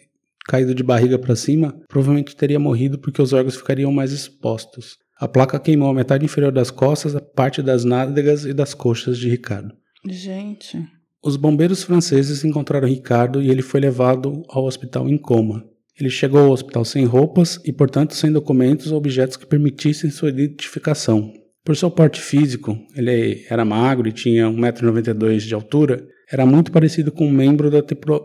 caído 0.48 0.76
de 0.76 0.84
barriga 0.84 1.18
para 1.18 1.36
cima, 1.36 1.76
provavelmente 1.88 2.36
teria 2.36 2.60
morrido 2.60 3.00
porque 3.00 3.22
os 3.22 3.34
órgãos 3.34 3.56
ficariam 3.56 3.92
mais 3.92 4.12
expostos. 4.12 4.98
A 5.18 5.28
placa 5.28 5.60
queimou 5.60 5.90
a 5.90 5.94
metade 5.94 6.26
inferior 6.26 6.52
das 6.52 6.70
costas, 6.70 7.16
a 7.16 7.22
parte 7.22 7.62
das 7.62 7.86
nádegas 7.86 8.46
e 8.46 8.54
das 8.54 8.74
coxas 8.74 9.18
de 9.18 9.30
Ricardo. 9.30 9.74
Gente. 10.06 10.78
Os 11.24 11.38
bombeiros 11.38 11.84
franceses 11.84 12.44
encontraram 12.44 12.88
Ricardo 12.88 13.42
e 13.42 13.50
ele 13.50 13.62
foi 13.62 13.80
levado 13.80 14.44
ao 14.50 14.66
hospital 14.66 15.10
em 15.10 15.18
coma. 15.18 15.66
Ele 16.00 16.10
chegou 16.10 16.42
ao 16.42 16.52
hospital 16.52 16.84
sem 16.84 17.06
roupas 17.06 17.60
e, 17.66 17.72
portanto, 17.72 18.14
sem 18.14 18.32
documentos 18.32 18.92
ou 18.92 18.98
objetos 18.98 19.38
que 19.38 19.46
permitissem 19.46 20.12
sua 20.12 20.30
identificação. 20.30 21.32
Por 21.64 21.76
seu 21.76 21.90
porte 21.90 22.22
físico, 22.22 22.78
ele 22.96 23.44
era 23.50 23.66
magro 23.66 24.08
e 24.08 24.12
tinha 24.12 24.46
1,92m 24.46 25.38
de 25.40 25.56
altura, 25.56 26.06
era 26.32 26.46
muito 26.46 26.72
parecido 26.72 27.12
com 27.12 27.26
um 27.26 27.32
membro 27.32 27.72
da, 27.72 27.82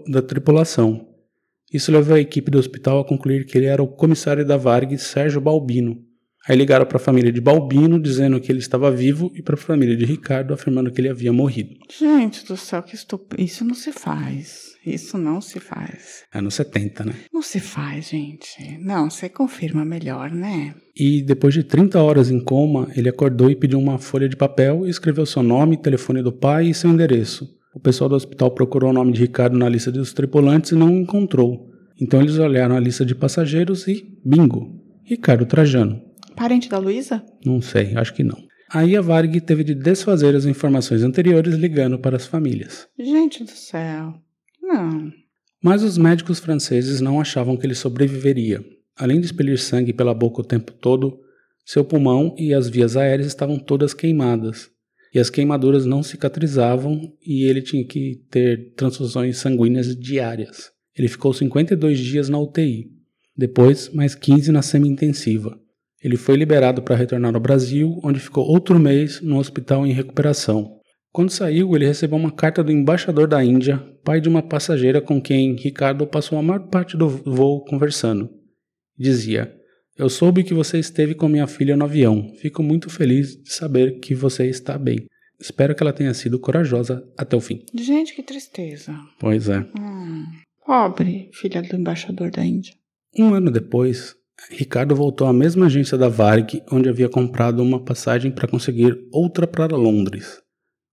da 0.08 0.20
tripulação. 0.20 1.06
Isso 1.72 1.92
levou 1.92 2.16
a 2.16 2.20
equipe 2.20 2.50
do 2.50 2.58
hospital 2.58 3.00
a 3.00 3.04
concluir 3.04 3.44
que 3.46 3.56
ele 3.56 3.66
era 3.66 3.82
o 3.82 3.88
comissário 3.88 4.44
da 4.44 4.56
Varg, 4.56 4.98
Sérgio 4.98 5.40
Balbino, 5.40 6.04
Aí 6.48 6.56
ligaram 6.56 6.86
para 6.86 6.96
a 6.96 7.00
família 7.00 7.30
de 7.30 7.40
Balbino 7.40 8.00
dizendo 8.00 8.40
que 8.40 8.50
ele 8.50 8.60
estava 8.60 8.90
vivo 8.90 9.30
e 9.34 9.42
para 9.42 9.54
a 9.54 9.58
família 9.58 9.94
de 9.94 10.06
Ricardo 10.06 10.54
afirmando 10.54 10.90
que 10.90 11.00
ele 11.00 11.08
havia 11.08 11.32
morrido. 11.32 11.76
Gente 11.96 12.46
do 12.46 12.56
céu, 12.56 12.82
que 12.82 12.94
estou... 12.94 13.24
isso 13.36 13.62
não 13.64 13.74
se 13.74 13.92
faz. 13.92 14.70
Isso 14.84 15.18
não 15.18 15.42
se 15.42 15.60
faz. 15.60 16.24
É 16.32 16.40
nos 16.40 16.54
70, 16.54 17.04
né? 17.04 17.14
Não 17.30 17.42
se 17.42 17.60
faz, 17.60 18.08
gente. 18.08 18.78
Não, 18.78 19.10
você 19.10 19.28
confirma 19.28 19.84
melhor, 19.84 20.30
né? 20.30 20.74
E 20.96 21.22
depois 21.22 21.52
de 21.52 21.62
30 21.62 22.02
horas 22.02 22.30
em 22.30 22.42
coma, 22.42 22.88
ele 22.96 23.10
acordou 23.10 23.50
e 23.50 23.56
pediu 23.56 23.78
uma 23.78 23.98
folha 23.98 24.26
de 24.26 24.36
papel 24.36 24.86
e 24.86 24.90
escreveu 24.90 25.26
seu 25.26 25.42
nome, 25.42 25.76
telefone 25.76 26.22
do 26.22 26.32
pai 26.32 26.68
e 26.68 26.74
seu 26.74 26.88
endereço. 26.88 27.59
O 27.74 27.78
pessoal 27.80 28.10
do 28.10 28.16
hospital 28.16 28.50
procurou 28.50 28.90
o 28.90 28.92
nome 28.92 29.12
de 29.12 29.20
Ricardo 29.20 29.56
na 29.56 29.68
lista 29.68 29.92
dos 29.92 30.12
tripulantes 30.12 30.72
e 30.72 30.74
não 30.74 30.90
encontrou. 30.90 31.70
Então 32.00 32.20
eles 32.20 32.38
olharam 32.38 32.76
a 32.76 32.80
lista 32.80 33.04
de 33.04 33.14
passageiros 33.14 33.86
e 33.86 34.18
bingo! 34.24 34.80
Ricardo 35.04 35.46
Trajano. 35.46 36.00
Parente 36.34 36.68
da 36.68 36.78
Luísa? 36.78 37.24
Não 37.44 37.60
sei, 37.60 37.96
acho 37.96 38.14
que 38.14 38.24
não. 38.24 38.38
Aí 38.72 38.96
a 38.96 39.00
Varg 39.00 39.40
teve 39.40 39.64
de 39.64 39.74
desfazer 39.74 40.34
as 40.34 40.46
informações 40.46 41.02
anteriores 41.02 41.54
ligando 41.54 41.98
para 41.98 42.16
as 42.16 42.26
famílias. 42.26 42.86
Gente 42.98 43.42
do 43.42 43.50
céu. 43.50 44.14
Não. 44.62 45.12
Mas 45.62 45.82
os 45.82 45.98
médicos 45.98 46.38
franceses 46.38 47.00
não 47.00 47.20
achavam 47.20 47.56
que 47.56 47.66
ele 47.66 47.74
sobreviveria. 47.74 48.64
Além 48.96 49.20
de 49.20 49.26
expelir 49.26 49.58
sangue 49.58 49.92
pela 49.92 50.14
boca 50.14 50.40
o 50.40 50.44
tempo 50.44 50.72
todo, 50.72 51.18
seu 51.64 51.84
pulmão 51.84 52.34
e 52.38 52.54
as 52.54 52.68
vias 52.68 52.96
aéreas 52.96 53.26
estavam 53.26 53.58
todas 53.58 53.92
queimadas. 53.92 54.70
E 55.12 55.18
as 55.18 55.28
queimaduras 55.28 55.84
não 55.84 56.02
cicatrizavam 56.02 57.12
e 57.26 57.44
ele 57.44 57.62
tinha 57.62 57.84
que 57.84 58.22
ter 58.30 58.72
transfusões 58.74 59.38
sanguíneas 59.38 59.96
diárias. 59.96 60.70
Ele 60.96 61.08
ficou 61.08 61.32
52 61.32 61.98
dias 61.98 62.28
na 62.28 62.38
UTI, 62.38 62.90
depois 63.36 63.88
mais 63.88 64.14
15 64.14 64.52
na 64.52 64.62
semi-intensiva. 64.62 65.58
Ele 66.02 66.16
foi 66.16 66.36
liberado 66.36 66.82
para 66.82 66.96
retornar 66.96 67.34
ao 67.34 67.40
Brasil, 67.40 68.00
onde 68.02 68.20
ficou 68.20 68.46
outro 68.46 68.78
mês 68.78 69.20
no 69.20 69.38
hospital 69.38 69.86
em 69.86 69.92
recuperação. 69.92 70.78
Quando 71.12 71.30
saiu, 71.30 71.74
ele 71.74 71.86
recebeu 71.86 72.16
uma 72.16 72.30
carta 72.30 72.62
do 72.62 72.70
embaixador 72.70 73.26
da 73.26 73.44
Índia, 73.44 73.78
pai 74.04 74.20
de 74.20 74.28
uma 74.28 74.42
passageira 74.42 75.00
com 75.00 75.20
quem 75.20 75.56
Ricardo 75.56 76.06
passou 76.06 76.38
a 76.38 76.42
maior 76.42 76.68
parte 76.68 76.96
do 76.96 77.08
voo 77.08 77.64
conversando. 77.64 78.30
Dizia: 78.96 79.52
Eu 80.00 80.08
soube 80.08 80.42
que 80.42 80.54
você 80.54 80.78
esteve 80.78 81.14
com 81.14 81.28
minha 81.28 81.46
filha 81.46 81.76
no 81.76 81.84
avião. 81.84 82.32
Fico 82.40 82.62
muito 82.62 82.88
feliz 82.88 83.36
de 83.36 83.52
saber 83.52 84.00
que 84.00 84.14
você 84.14 84.46
está 84.46 84.78
bem. 84.78 85.04
Espero 85.38 85.74
que 85.74 85.82
ela 85.82 85.92
tenha 85.92 86.14
sido 86.14 86.40
corajosa 86.40 87.06
até 87.18 87.36
o 87.36 87.40
fim. 87.40 87.66
Gente, 87.74 88.14
que 88.14 88.22
tristeza. 88.22 88.98
Pois 89.18 89.50
é. 89.50 89.58
Hum, 89.78 90.24
pobre 90.64 91.28
filha 91.34 91.60
do 91.60 91.76
embaixador 91.76 92.30
da 92.30 92.42
Índia. 92.42 92.72
Um 93.14 93.34
ano 93.34 93.50
depois, 93.50 94.16
Ricardo 94.50 94.96
voltou 94.96 95.26
à 95.26 95.34
mesma 95.34 95.66
agência 95.66 95.98
da 95.98 96.08
Varg, 96.08 96.62
onde 96.72 96.88
havia 96.88 97.10
comprado 97.10 97.62
uma 97.62 97.84
passagem 97.84 98.30
para 98.30 98.48
conseguir 98.48 98.98
outra 99.12 99.46
para 99.46 99.76
Londres. 99.76 100.40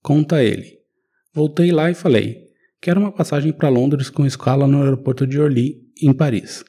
Conta 0.04 0.44
ele. 0.44 0.80
Voltei 1.34 1.72
lá 1.72 1.90
e 1.90 1.94
falei: 1.94 2.44
Quero 2.82 3.00
uma 3.00 3.14
passagem 3.14 3.54
para 3.54 3.70
Londres 3.70 4.10
com 4.10 4.26
escala 4.26 4.68
no 4.68 4.84
aeroporto 4.84 5.26
de 5.26 5.40
Orly, 5.40 5.78
em 6.02 6.12
Paris. 6.12 6.66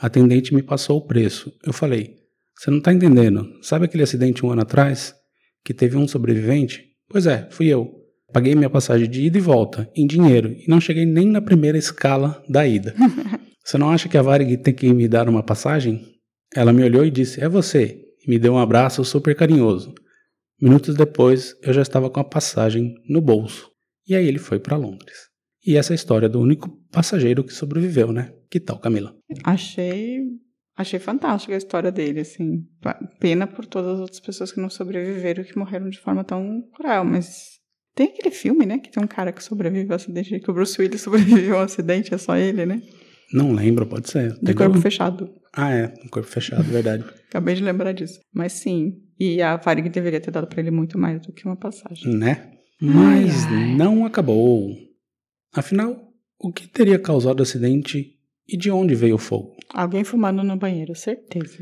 A 0.00 0.06
atendente 0.06 0.54
me 0.54 0.62
passou 0.62 0.98
o 0.98 1.06
preço. 1.06 1.52
Eu 1.64 1.72
falei: 1.72 2.14
Você 2.56 2.70
não 2.70 2.78
está 2.78 2.92
entendendo. 2.92 3.46
Sabe 3.62 3.86
aquele 3.86 4.04
acidente 4.04 4.46
um 4.46 4.50
ano 4.50 4.62
atrás? 4.62 5.14
Que 5.64 5.74
teve 5.74 5.96
um 5.96 6.06
sobrevivente? 6.06 6.84
Pois 7.08 7.26
é, 7.26 7.48
fui 7.50 7.66
eu. 7.66 7.92
Paguei 8.32 8.54
minha 8.54 8.70
passagem 8.70 9.08
de 9.08 9.22
ida 9.22 9.38
e 9.38 9.40
volta, 9.40 9.90
em 9.96 10.06
dinheiro, 10.06 10.52
e 10.52 10.68
não 10.68 10.80
cheguei 10.80 11.06
nem 11.06 11.26
na 11.26 11.40
primeira 11.40 11.78
escala 11.78 12.42
da 12.48 12.66
ida. 12.66 12.94
Você 13.64 13.76
não 13.76 13.90
acha 13.90 14.08
que 14.08 14.16
a 14.16 14.22
Varig 14.22 14.56
tem 14.58 14.72
que 14.72 14.92
me 14.92 15.08
dar 15.08 15.28
uma 15.28 15.42
passagem? 15.42 16.02
Ela 16.54 16.72
me 16.72 16.82
olhou 16.82 17.04
e 17.04 17.10
disse: 17.10 17.42
É 17.42 17.48
você, 17.48 18.00
e 18.24 18.30
me 18.30 18.38
deu 18.38 18.54
um 18.54 18.58
abraço 18.58 19.04
super 19.04 19.34
carinhoso. 19.34 19.94
Minutos 20.60 20.94
depois, 20.94 21.54
eu 21.62 21.72
já 21.72 21.82
estava 21.82 22.08
com 22.08 22.20
a 22.20 22.24
passagem 22.24 22.94
no 23.08 23.20
bolso. 23.20 23.70
E 24.06 24.14
aí 24.14 24.26
ele 24.26 24.38
foi 24.38 24.58
para 24.58 24.76
Londres. 24.76 25.28
E 25.66 25.76
essa 25.76 25.92
é 25.92 25.94
a 25.94 25.96
história 25.96 26.28
do 26.28 26.40
único 26.40 26.70
passageiro 26.90 27.44
que 27.44 27.52
sobreviveu, 27.52 28.10
né? 28.12 28.32
Que 28.50 28.60
tal, 28.60 28.78
Camila? 28.78 29.14
Achei, 29.44 30.22
achei 30.76 30.98
fantástica 30.98 31.54
a 31.54 31.58
história 31.58 31.92
dele, 31.92 32.20
assim. 32.20 32.66
Pena 33.20 33.46
por 33.46 33.66
todas 33.66 33.94
as 33.94 34.00
outras 34.00 34.20
pessoas 34.20 34.52
que 34.52 34.60
não 34.60 34.70
sobreviveram, 34.70 35.44
que 35.44 35.58
morreram 35.58 35.88
de 35.88 35.98
forma 35.98 36.24
tão 36.24 36.62
cruel, 36.74 37.04
mas 37.04 37.58
tem 37.94 38.06
aquele 38.06 38.30
filme, 38.30 38.64
né, 38.64 38.78
que 38.78 38.90
tem 38.90 39.02
um 39.02 39.08
cara 39.08 39.32
que 39.32 39.42
sobrevive 39.42 39.90
ao 39.90 39.96
acidente, 39.96 40.38
que 40.38 40.50
o 40.50 40.54
Bruce 40.54 40.80
Willis 40.80 41.00
sobreviveu 41.02 41.56
ao 41.56 41.64
acidente, 41.64 42.14
é 42.14 42.18
só 42.18 42.36
ele, 42.36 42.64
né? 42.64 42.80
Não 43.32 43.52
lembro, 43.52 43.84
pode 43.84 44.08
ser. 44.08 44.38
De 44.40 44.54
corpo 44.54 44.80
fechado. 44.80 45.28
Ah, 45.52 45.70
é, 45.70 45.92
um 46.04 46.08
corpo 46.08 46.28
fechado, 46.28 46.62
verdade. 46.62 47.04
Acabei 47.28 47.54
de 47.54 47.62
lembrar 47.62 47.92
disso. 47.92 48.20
Mas 48.32 48.52
sim, 48.52 49.02
e 49.18 49.42
a 49.42 49.56
Varig 49.56 49.88
deveria 49.90 50.20
ter 50.20 50.30
dado 50.30 50.46
para 50.46 50.60
ele 50.60 50.70
muito 50.70 50.96
mais 50.98 51.20
do 51.20 51.32
que 51.32 51.44
uma 51.44 51.56
passagem. 51.56 52.14
Né? 52.14 52.52
Mas 52.80 53.44
ai, 53.46 53.54
ai. 53.54 53.74
não 53.74 54.06
acabou. 54.06 54.74
Afinal, 55.52 56.08
o 56.38 56.52
que 56.52 56.68
teria 56.68 56.98
causado 56.98 57.40
o 57.40 57.42
acidente 57.42 58.17
e 58.48 58.56
de 58.56 58.70
onde 58.70 58.94
veio 58.94 59.16
o 59.16 59.18
fogo? 59.18 59.52
Alguém 59.74 60.04
fumando 60.04 60.42
no 60.42 60.56
banheiro, 60.56 60.94
certeza. 60.94 61.58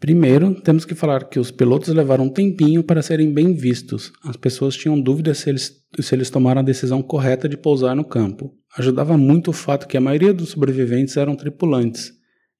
Primeiro, 0.00 0.60
temos 0.62 0.84
que 0.84 0.96
falar 0.96 1.28
que 1.28 1.38
os 1.38 1.52
pilotos 1.52 1.94
levaram 1.94 2.24
um 2.24 2.28
tempinho 2.28 2.82
para 2.82 3.02
serem 3.02 3.32
bem 3.32 3.54
vistos. 3.54 4.12
As 4.24 4.36
pessoas 4.36 4.76
tinham 4.76 5.00
dúvidas 5.00 5.38
se 5.38 5.50
eles, 5.50 5.72
se 6.00 6.14
eles 6.14 6.28
tomaram 6.28 6.60
a 6.60 6.64
decisão 6.64 7.00
correta 7.02 7.48
de 7.48 7.56
pousar 7.56 7.94
no 7.94 8.04
campo. 8.04 8.52
Ajudava 8.76 9.16
muito 9.16 9.50
o 9.50 9.52
fato 9.52 9.86
que 9.86 9.96
a 9.96 10.00
maioria 10.00 10.34
dos 10.34 10.48
sobreviventes 10.48 11.16
eram 11.16 11.36
tripulantes, 11.36 12.10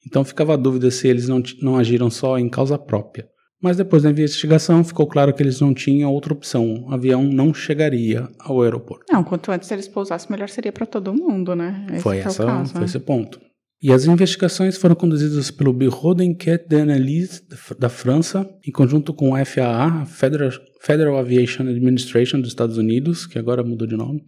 então 0.07 0.25
ficava 0.25 0.55
a 0.55 0.57
dúvida 0.57 0.91
se 0.91 1.09
eles 1.09 1.29
não, 1.29 1.43
não 1.61 1.77
agiram 1.77 2.11
só 2.11 2.39
em 2.39 2.49
causa 2.49 2.79
própria. 2.79 3.27
Mas 3.63 3.77
depois 3.77 4.03
da 4.03 4.11
investigação 4.11 4.83
ficou 4.83 5.07
claro 5.07 5.33
que 5.33 5.41
eles 5.41 5.61
não 5.61 5.73
tinham 5.73 6.13
outra 6.13 6.33
opção. 6.33 6.85
O 6.85 6.93
avião 6.93 7.23
não 7.23 7.55
chegaria 7.55 8.29
ao 8.41 8.61
aeroporto. 8.61 9.05
Não, 9.09 9.23
quanto 9.23 9.53
antes 9.53 9.71
eles 9.71 9.87
pousassem, 9.87 10.29
melhor 10.31 10.49
seria 10.49 10.73
para 10.73 10.85
todo 10.85 11.15
mundo, 11.15 11.55
né? 11.55 11.87
Esse 11.93 12.03
foi, 12.03 12.19
essa, 12.19 12.45
caso, 12.45 12.73
foi 12.73 12.81
né? 12.81 12.87
esse 12.87 12.99
ponto. 12.99 13.41
E 13.83 13.91
as 13.91 14.05
investigações 14.07 14.77
foram 14.77 14.95
conduzidas 14.95 15.51
pelo 15.51 15.73
Bureau 15.73 16.15
d'Enquête 16.15 16.69
d'Analyse 16.69 17.43
da 17.77 17.89
França, 17.89 18.49
em 18.65 18.71
conjunto 18.71 19.13
com 19.13 19.33
o 19.33 19.45
FAA, 19.45 20.07
Federal, 20.07 20.51
Federal 20.81 21.19
Aviation 21.19 21.65
Administration 21.65 22.41
dos 22.41 22.51
Estados 22.51 22.79
Unidos, 22.79 23.27
que 23.27 23.41
agora 23.41 23.65
mudou 23.65 23.89
de 23.89 23.97
nome, 23.97 24.23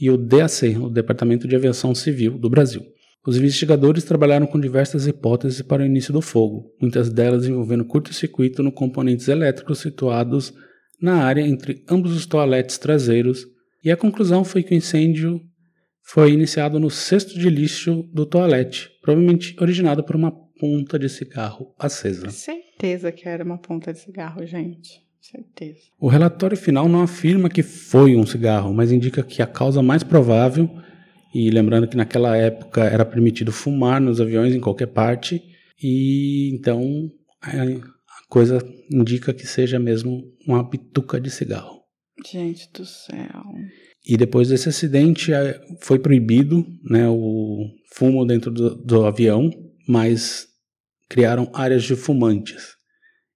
e 0.00 0.08
o 0.08 0.16
DAC, 0.16 0.74
o 0.78 0.88
Departamento 0.88 1.46
de 1.46 1.54
Aviação 1.54 1.94
Civil 1.94 2.38
do 2.38 2.48
Brasil. 2.48 2.82
Os 3.26 3.36
investigadores 3.36 4.04
trabalharam 4.04 4.46
com 4.46 4.58
diversas 4.58 5.06
hipóteses 5.06 5.60
para 5.60 5.82
o 5.82 5.86
início 5.86 6.10
do 6.10 6.22
fogo, 6.22 6.74
muitas 6.80 7.10
delas 7.10 7.46
envolvendo 7.46 7.84
curto-circuito 7.84 8.62
no 8.62 8.72
componentes 8.72 9.28
elétricos 9.28 9.80
situados 9.80 10.54
na 10.98 11.24
área 11.24 11.42
entre 11.42 11.84
ambos 11.90 12.16
os 12.16 12.24
toaletes 12.24 12.78
traseiros, 12.78 13.44
e 13.84 13.90
a 13.90 13.98
conclusão 13.98 14.44
foi 14.44 14.62
que 14.62 14.74
o 14.74 14.78
incêndio 14.78 15.42
foi 16.08 16.32
iniciado 16.32 16.80
no 16.80 16.88
cesto 16.88 17.38
de 17.38 17.50
lixo 17.50 18.02
do 18.14 18.24
toalete, 18.24 18.90
provavelmente 19.02 19.54
originado 19.60 20.02
por 20.02 20.16
uma 20.16 20.32
ponta 20.58 20.98
de 20.98 21.06
cigarro 21.08 21.74
acesa. 21.78 22.30
Certeza 22.30 23.12
que 23.12 23.28
era 23.28 23.44
uma 23.44 23.58
ponta 23.58 23.92
de 23.92 23.98
cigarro, 23.98 24.44
gente. 24.46 25.02
certeza. 25.20 25.80
O 26.00 26.08
relatório 26.08 26.56
final 26.56 26.88
não 26.88 27.02
afirma 27.02 27.50
que 27.50 27.62
foi 27.62 28.16
um 28.16 28.24
cigarro, 28.24 28.72
mas 28.72 28.90
indica 28.90 29.22
que 29.22 29.42
a 29.42 29.46
causa 29.46 29.82
mais 29.82 30.02
provável, 30.02 30.70
e 31.34 31.50
lembrando 31.50 31.86
que 31.86 31.96
naquela 31.96 32.34
época 32.34 32.84
era 32.84 33.04
permitido 33.04 33.52
fumar 33.52 34.00
nos 34.00 34.18
aviões 34.18 34.54
em 34.54 34.60
qualquer 34.60 34.86
parte, 34.86 35.42
e 35.82 36.50
então 36.54 36.82
a 37.42 38.26
coisa 38.30 38.58
indica 38.90 39.34
que 39.34 39.46
seja 39.46 39.78
mesmo 39.78 40.24
uma 40.46 40.62
bituca 40.62 41.20
de 41.20 41.30
cigarro. 41.30 41.82
Gente 42.26 42.72
do 42.72 42.84
céu. 42.84 43.44
E 44.08 44.16
depois 44.16 44.48
desse 44.48 44.70
acidente 44.70 45.32
foi 45.80 45.98
proibido 45.98 46.66
né, 46.82 47.06
o 47.06 47.66
fumo 47.92 48.24
dentro 48.24 48.50
do, 48.50 48.74
do 48.74 49.04
avião, 49.04 49.50
mas 49.86 50.46
criaram 51.10 51.50
áreas 51.52 51.84
de 51.84 51.94
fumantes. 51.94 52.78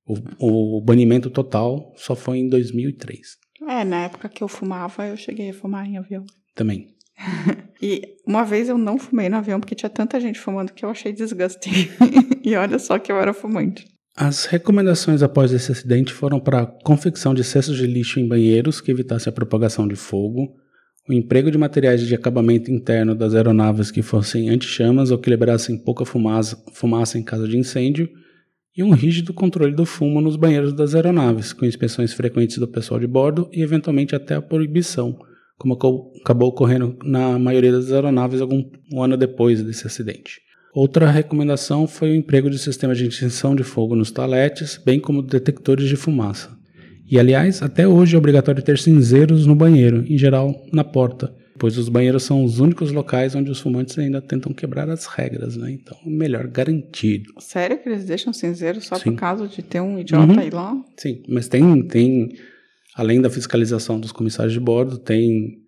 O, 0.07 0.79
o, 0.79 0.81
banimento 0.81 1.29
total 1.29 1.93
só 1.97 2.17
foi 2.17 2.39
em 2.39 2.49
2003. 2.49 3.21
É, 3.69 3.85
na 3.85 4.05
época 4.05 4.31
que 4.31 4.43
eu 4.43 4.49
fumava, 4.49 5.07
eu 5.07 5.17
cheguei 5.17 5.51
a 5.51 5.55
fumar 5.55 5.87
em 5.87 5.99
avião. 5.99 6.25
Também. 6.55 6.89
e 7.81 8.17
uma 8.27 8.43
vez 8.43 8.71
eu 8.71 8.79
não 8.79 8.99
fumei 8.99 9.29
no 9.29 9.37
avião 9.37 9.61
porque 9.61 9.75
tinha 9.75 9.91
tanta 9.91 10.19
gente 10.19 10.41
fumando 10.41 10.73
que 10.73 10.87
eu 10.87 10.89
achei 10.89 11.13
desgaste. 11.13 11.71
e 12.43 12.57
olha 12.57 12.79
só 12.79 12.99
que 12.99 13.13
eu 13.13 13.21
era 13.21 13.35
fumante. 13.35 13.85
As 14.17 14.47
recomendações 14.47 15.23
após 15.23 15.53
esse 15.53 15.71
acidente 15.71 16.13
foram 16.13 16.41
para 16.41 16.63
a 16.63 16.67
confecção 16.67 17.35
de 17.35 17.45
cestos 17.45 17.77
de 17.77 17.87
lixo 17.87 18.21
em 18.21 18.29
banheiros 18.29 18.81
que 18.81 18.91
evitasse 18.91 19.29
a 19.29 19.33
propagação 19.33 19.87
de 19.87 19.97
fogo, 19.97 20.55
o 21.09 21.13
emprego 21.13 21.51
de 21.51 21.59
materiais 21.59 22.01
de 22.07 22.15
acabamento 22.15 22.71
interno 22.71 23.15
das 23.15 23.35
aeronaves 23.35 23.91
que 23.91 24.03
fossem 24.03 24.49
anti-chamas 24.49 25.11
ou 25.11 25.19
que 25.19 25.29
liberassem 25.29 25.77
pouca 25.77 26.05
fumaça, 26.05 26.57
fumaça 26.73 27.19
em 27.19 27.23
caso 27.23 27.49
de 27.49 27.59
incêndio, 27.59 28.09
e 28.77 28.83
um 28.83 28.93
rígido 28.93 29.35
controle 29.35 29.75
do 29.75 29.85
fumo 29.85 30.21
nos 30.21 30.37
banheiros 30.37 30.73
das 30.73 30.95
aeronaves, 30.95 31.53
com 31.53 31.67
inspeções 31.67 32.13
frequentes 32.13 32.57
do 32.59 32.69
pessoal 32.69 32.99
de 32.99 33.07
bordo 33.07 33.49
e 33.53 33.63
eventualmente 33.63 34.15
até 34.15 34.35
a 34.35 34.41
proibição, 34.41 35.19
como 35.59 35.75
acabou 35.75 36.49
ocorrendo 36.49 36.97
na 37.05 37.39
maioria 37.39 37.73
das 37.73 37.93
aeronaves 37.93 38.41
algum 38.41 38.65
um 38.93 39.03
ano 39.03 39.17
depois 39.17 39.63
desse 39.63 39.87
acidente. 39.87 40.41
Outra 40.75 41.11
recomendação 41.11 41.87
foi 41.87 42.13
o 42.13 42.15
emprego 42.15 42.49
de 42.49 42.59
sistemas 42.59 42.97
de 42.97 43.07
extinção 43.07 43.55
de 43.55 43.63
fogo 43.63 43.95
nos 43.95 44.11
toaletes, 44.11 44.81
bem 44.83 44.99
como 44.99 45.21
detectores 45.21 45.87
de 45.87 45.97
fumaça. 45.97 46.57
E 47.11 47.19
aliás, 47.19 47.63
até 47.63 47.87
hoje 47.87 48.15
é 48.15 48.19
obrigatório 48.19 48.63
ter 48.63 48.79
cinzeiros 48.79 49.47
no 49.47 49.55
banheiro, 49.55 50.05
em 50.07 50.17
geral 50.17 50.55
na 50.73 50.83
porta, 50.83 51.35
pois 51.59 51.77
os 51.77 51.89
banheiros 51.89 52.23
são 52.23 52.45
os 52.45 52.59
únicos 52.59 52.91
locais 52.93 53.35
onde 53.35 53.51
os 53.51 53.61
fumantes 53.61 53.99
ainda 53.99 54.21
tentam 54.21 54.53
quebrar 54.53 54.89
as 54.89 55.07
regras, 55.07 55.57
né? 55.57 55.73
Então, 55.73 55.97
melhor 56.07 56.47
garantido. 56.47 57.33
Sério 57.39 57.79
que 57.79 57.89
eles 57.89 58.05
deixam 58.05 58.33
cinzeiro 58.33 58.81
só 58.81 58.97
Sim. 58.97 59.13
por 59.13 59.19
causa 59.19 59.47
de 59.47 59.63
ter 59.63 59.81
um 59.81 59.99
idiota 59.99 60.33
uhum. 60.33 60.39
aí 60.39 60.51
lá? 60.51 60.75
Sim, 60.97 61.23
mas 61.29 61.49
tem, 61.49 61.83
tem, 61.83 62.31
além 62.97 63.21
da 63.21 63.29
fiscalização 63.29 64.01
dos 64.01 64.13
comissários 64.13 64.55
de 64.55 64.61
bordo, 64.61 64.99
tem 64.99 65.59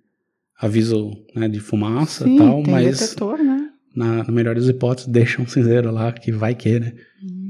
aviso 0.59 1.11
né, 1.35 1.49
de 1.49 1.61
fumaça 1.61 2.29
e 2.29 2.39
tal, 2.39 2.63
tem 2.63 2.73
mas 2.73 3.01
detector, 3.01 3.39
né? 3.39 3.69
na, 3.95 4.25
na 4.25 4.33
melhor 4.33 4.55
das 4.55 4.69
hipóteses, 4.69 5.11
deixa 5.11 5.41
um 5.41 5.47
cinzeiro 5.47 5.91
lá 5.91 6.13
que 6.13 6.33
vai 6.33 6.55
que, 6.55 6.81
né? 6.81 6.93
Hum. 7.23 7.44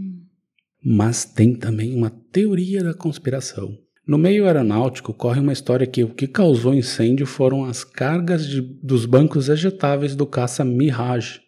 Mas 0.84 1.24
tem 1.24 1.54
também 1.54 1.94
uma 1.94 2.10
teoria 2.10 2.82
da 2.82 2.92
conspiração. 2.92 3.76
No 4.06 4.18
meio 4.18 4.44
aeronáutico 4.44 5.14
corre 5.14 5.40
uma 5.40 5.52
história 5.52 5.86
que 5.86 6.04
o 6.04 6.10
que 6.10 6.26
causou 6.26 6.74
incêndio 6.74 7.24
foram 7.24 7.64
as 7.64 7.82
cargas 7.82 8.46
de, 8.46 8.60
dos 8.60 9.06
bancos 9.06 9.48
ejetáveis 9.48 10.14
do 10.14 10.26
caça 10.26 10.62
Mirage, 10.62 11.40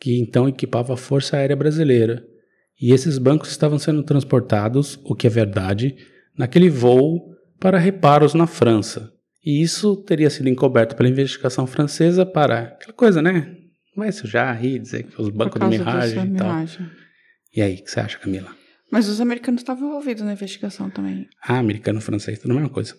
que 0.00 0.18
então 0.18 0.48
equipava 0.48 0.94
a 0.94 0.96
Força 0.96 1.36
Aérea 1.36 1.56
Brasileira. 1.56 2.24
E 2.80 2.92
esses 2.92 3.18
bancos 3.18 3.50
estavam 3.50 3.78
sendo 3.78 4.02
transportados, 4.02 4.98
o 5.04 5.14
que 5.14 5.26
é 5.26 5.30
verdade, 5.30 5.96
naquele 6.36 6.70
voo 6.70 7.34
para 7.60 7.76
reparos 7.76 8.32
na 8.32 8.46
França. 8.46 9.12
E 9.44 9.60
isso 9.60 9.96
teria 9.96 10.30
sido 10.30 10.48
encoberto 10.48 10.96
pela 10.96 11.08
investigação 11.08 11.66
francesa 11.66 12.24
para 12.24 12.60
aquela 12.60 12.92
coisa, 12.92 13.20
né? 13.20 13.54
vai 13.98 14.12
sujar, 14.12 14.56
rir, 14.58 14.78
dizer 14.78 15.02
que 15.04 15.20
os 15.20 15.28
bancos 15.28 15.60
de 15.60 15.78
miragem 15.78 16.24
e 16.24 16.36
tal. 16.36 16.48
Miragem. 16.48 16.90
E 17.54 17.60
aí, 17.60 17.74
o 17.74 17.84
que 17.84 17.90
você 17.90 18.00
acha, 18.00 18.18
Camila? 18.18 18.54
Mas 18.90 19.08
os 19.08 19.20
americanos 19.20 19.60
estavam 19.60 19.88
envolvidos 19.88 20.22
na 20.22 20.32
investigação 20.32 20.88
também. 20.90 21.26
Ah, 21.42 21.58
americano 21.58 22.00
francês, 22.00 22.38
tudo 22.38 22.52
a 22.52 22.54
mesma 22.54 22.70
coisa. 22.70 22.94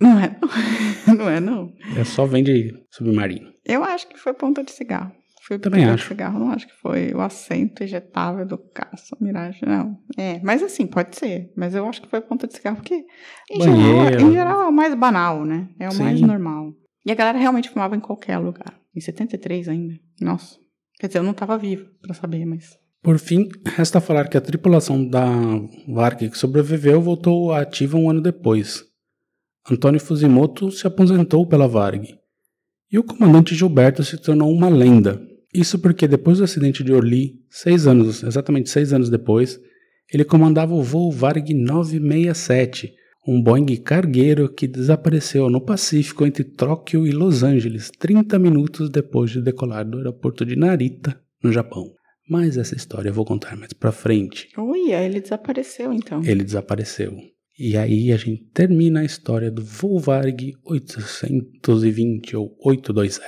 Não 0.00 0.18
é, 0.18 0.36
não. 0.40 1.14
não 1.16 1.30
é, 1.30 1.40
não. 1.40 1.72
É 1.96 2.04
só 2.04 2.24
vende 2.24 2.72
submarino. 2.90 3.52
Eu 3.64 3.84
acho 3.84 4.08
que 4.08 4.18
foi 4.18 4.32
ponta 4.32 4.62
de 4.62 4.72
cigarro. 4.72 5.12
Foi 5.48 5.58
Também 5.58 5.86
acho. 5.86 6.02
de 6.02 6.08
cigarro, 6.08 6.38
não 6.38 6.50
acho 6.50 6.66
que 6.66 6.74
foi 6.74 7.10
o 7.14 7.22
assento 7.22 7.82
ejetável 7.82 8.44
do 8.44 8.58
caça 8.58 9.16
miragem, 9.18 9.66
não. 9.66 9.96
É, 10.18 10.38
mas 10.42 10.62
assim, 10.62 10.86
pode 10.86 11.16
ser. 11.16 11.50
Mas 11.56 11.74
eu 11.74 11.88
acho 11.88 12.02
que 12.02 12.08
foi 12.08 12.20
ponta 12.20 12.46
de 12.46 12.54
cigarro, 12.54 12.76
porque 12.76 13.06
em, 13.50 13.62
geral, 13.62 14.28
em 14.28 14.32
geral, 14.32 14.60
é 14.60 14.68
o 14.68 14.72
mais 14.72 14.94
banal, 14.94 15.46
né? 15.46 15.70
É 15.80 15.88
o 15.88 15.92
Sim. 15.92 16.02
mais 16.02 16.20
normal. 16.20 16.74
E 17.06 17.10
a 17.10 17.14
galera 17.14 17.38
realmente 17.38 17.70
fumava 17.70 17.96
em 17.96 18.00
qualquer 18.00 18.36
lugar. 18.36 18.78
Em 18.94 19.00
73 19.00 19.68
ainda. 19.70 19.94
Nossa. 20.20 20.56
Quer 21.00 21.06
dizer, 21.06 21.20
eu 21.20 21.22
não 21.22 21.30
estava 21.30 21.56
vivo 21.56 21.86
para 22.02 22.12
saber, 22.12 22.44
mas. 22.44 22.76
Por 23.02 23.18
fim, 23.18 23.48
resta 23.64 24.00
falar 24.00 24.28
que 24.28 24.36
a 24.36 24.40
tripulação 24.40 25.06
da 25.06 25.24
Varg 25.88 26.28
que 26.30 26.38
sobreviveu 26.38 27.00
voltou 27.00 27.52
ativa 27.52 27.96
um 27.96 28.10
ano 28.10 28.20
depois. 28.20 28.84
Antônio 29.70 30.00
Fuzimoto 30.00 30.70
se 30.70 30.86
aposentou 30.86 31.46
pela 31.46 31.68
Varg. 31.68 32.02
E 32.90 32.98
o 32.98 33.04
comandante 33.04 33.54
Gilberto 33.54 34.02
se 34.02 34.16
tornou 34.16 34.50
uma 34.50 34.68
lenda. 34.68 35.20
Isso 35.54 35.78
porque 35.78 36.08
depois 36.08 36.38
do 36.38 36.44
acidente 36.44 36.82
de 36.82 36.92
Orly, 36.92 37.34
seis 37.50 37.86
anos, 37.86 38.22
exatamente 38.22 38.68
seis 38.68 38.92
anos 38.92 39.08
depois, 39.08 39.60
ele 40.12 40.24
comandava 40.24 40.74
o 40.74 40.82
voo 40.82 41.12
Varg 41.12 41.52
967, 41.52 42.94
um 43.26 43.42
Boeing 43.42 43.76
cargueiro 43.76 44.48
que 44.52 44.66
desapareceu 44.66 45.50
no 45.50 45.60
Pacífico 45.60 46.24
entre 46.24 46.44
Tóquio 46.44 47.06
e 47.06 47.10
Los 47.12 47.42
Angeles 47.42 47.90
30 47.98 48.38
minutos 48.38 48.88
depois 48.88 49.30
de 49.30 49.42
decolar 49.42 49.84
do 49.84 49.98
aeroporto 49.98 50.46
de 50.46 50.56
Narita, 50.56 51.20
no 51.42 51.52
Japão. 51.52 51.97
Mas 52.28 52.56
essa 52.56 52.76
história 52.76 53.08
eu 53.08 53.14
vou 53.14 53.24
contar 53.24 53.56
mais 53.56 53.72
pra 53.72 53.90
frente. 53.90 54.48
Ui, 54.58 54.92
ele 54.92 55.20
desapareceu 55.20 55.92
então. 55.92 56.22
Ele 56.24 56.44
desapareceu. 56.44 57.16
E 57.58 57.76
aí 57.76 58.12
a 58.12 58.16
gente 58.16 58.44
termina 58.52 59.00
a 59.00 59.04
história 59.04 59.50
do 59.50 59.64
Volvarg 59.64 60.54
820 60.64 62.36
ou 62.36 62.56
820. 62.64 63.20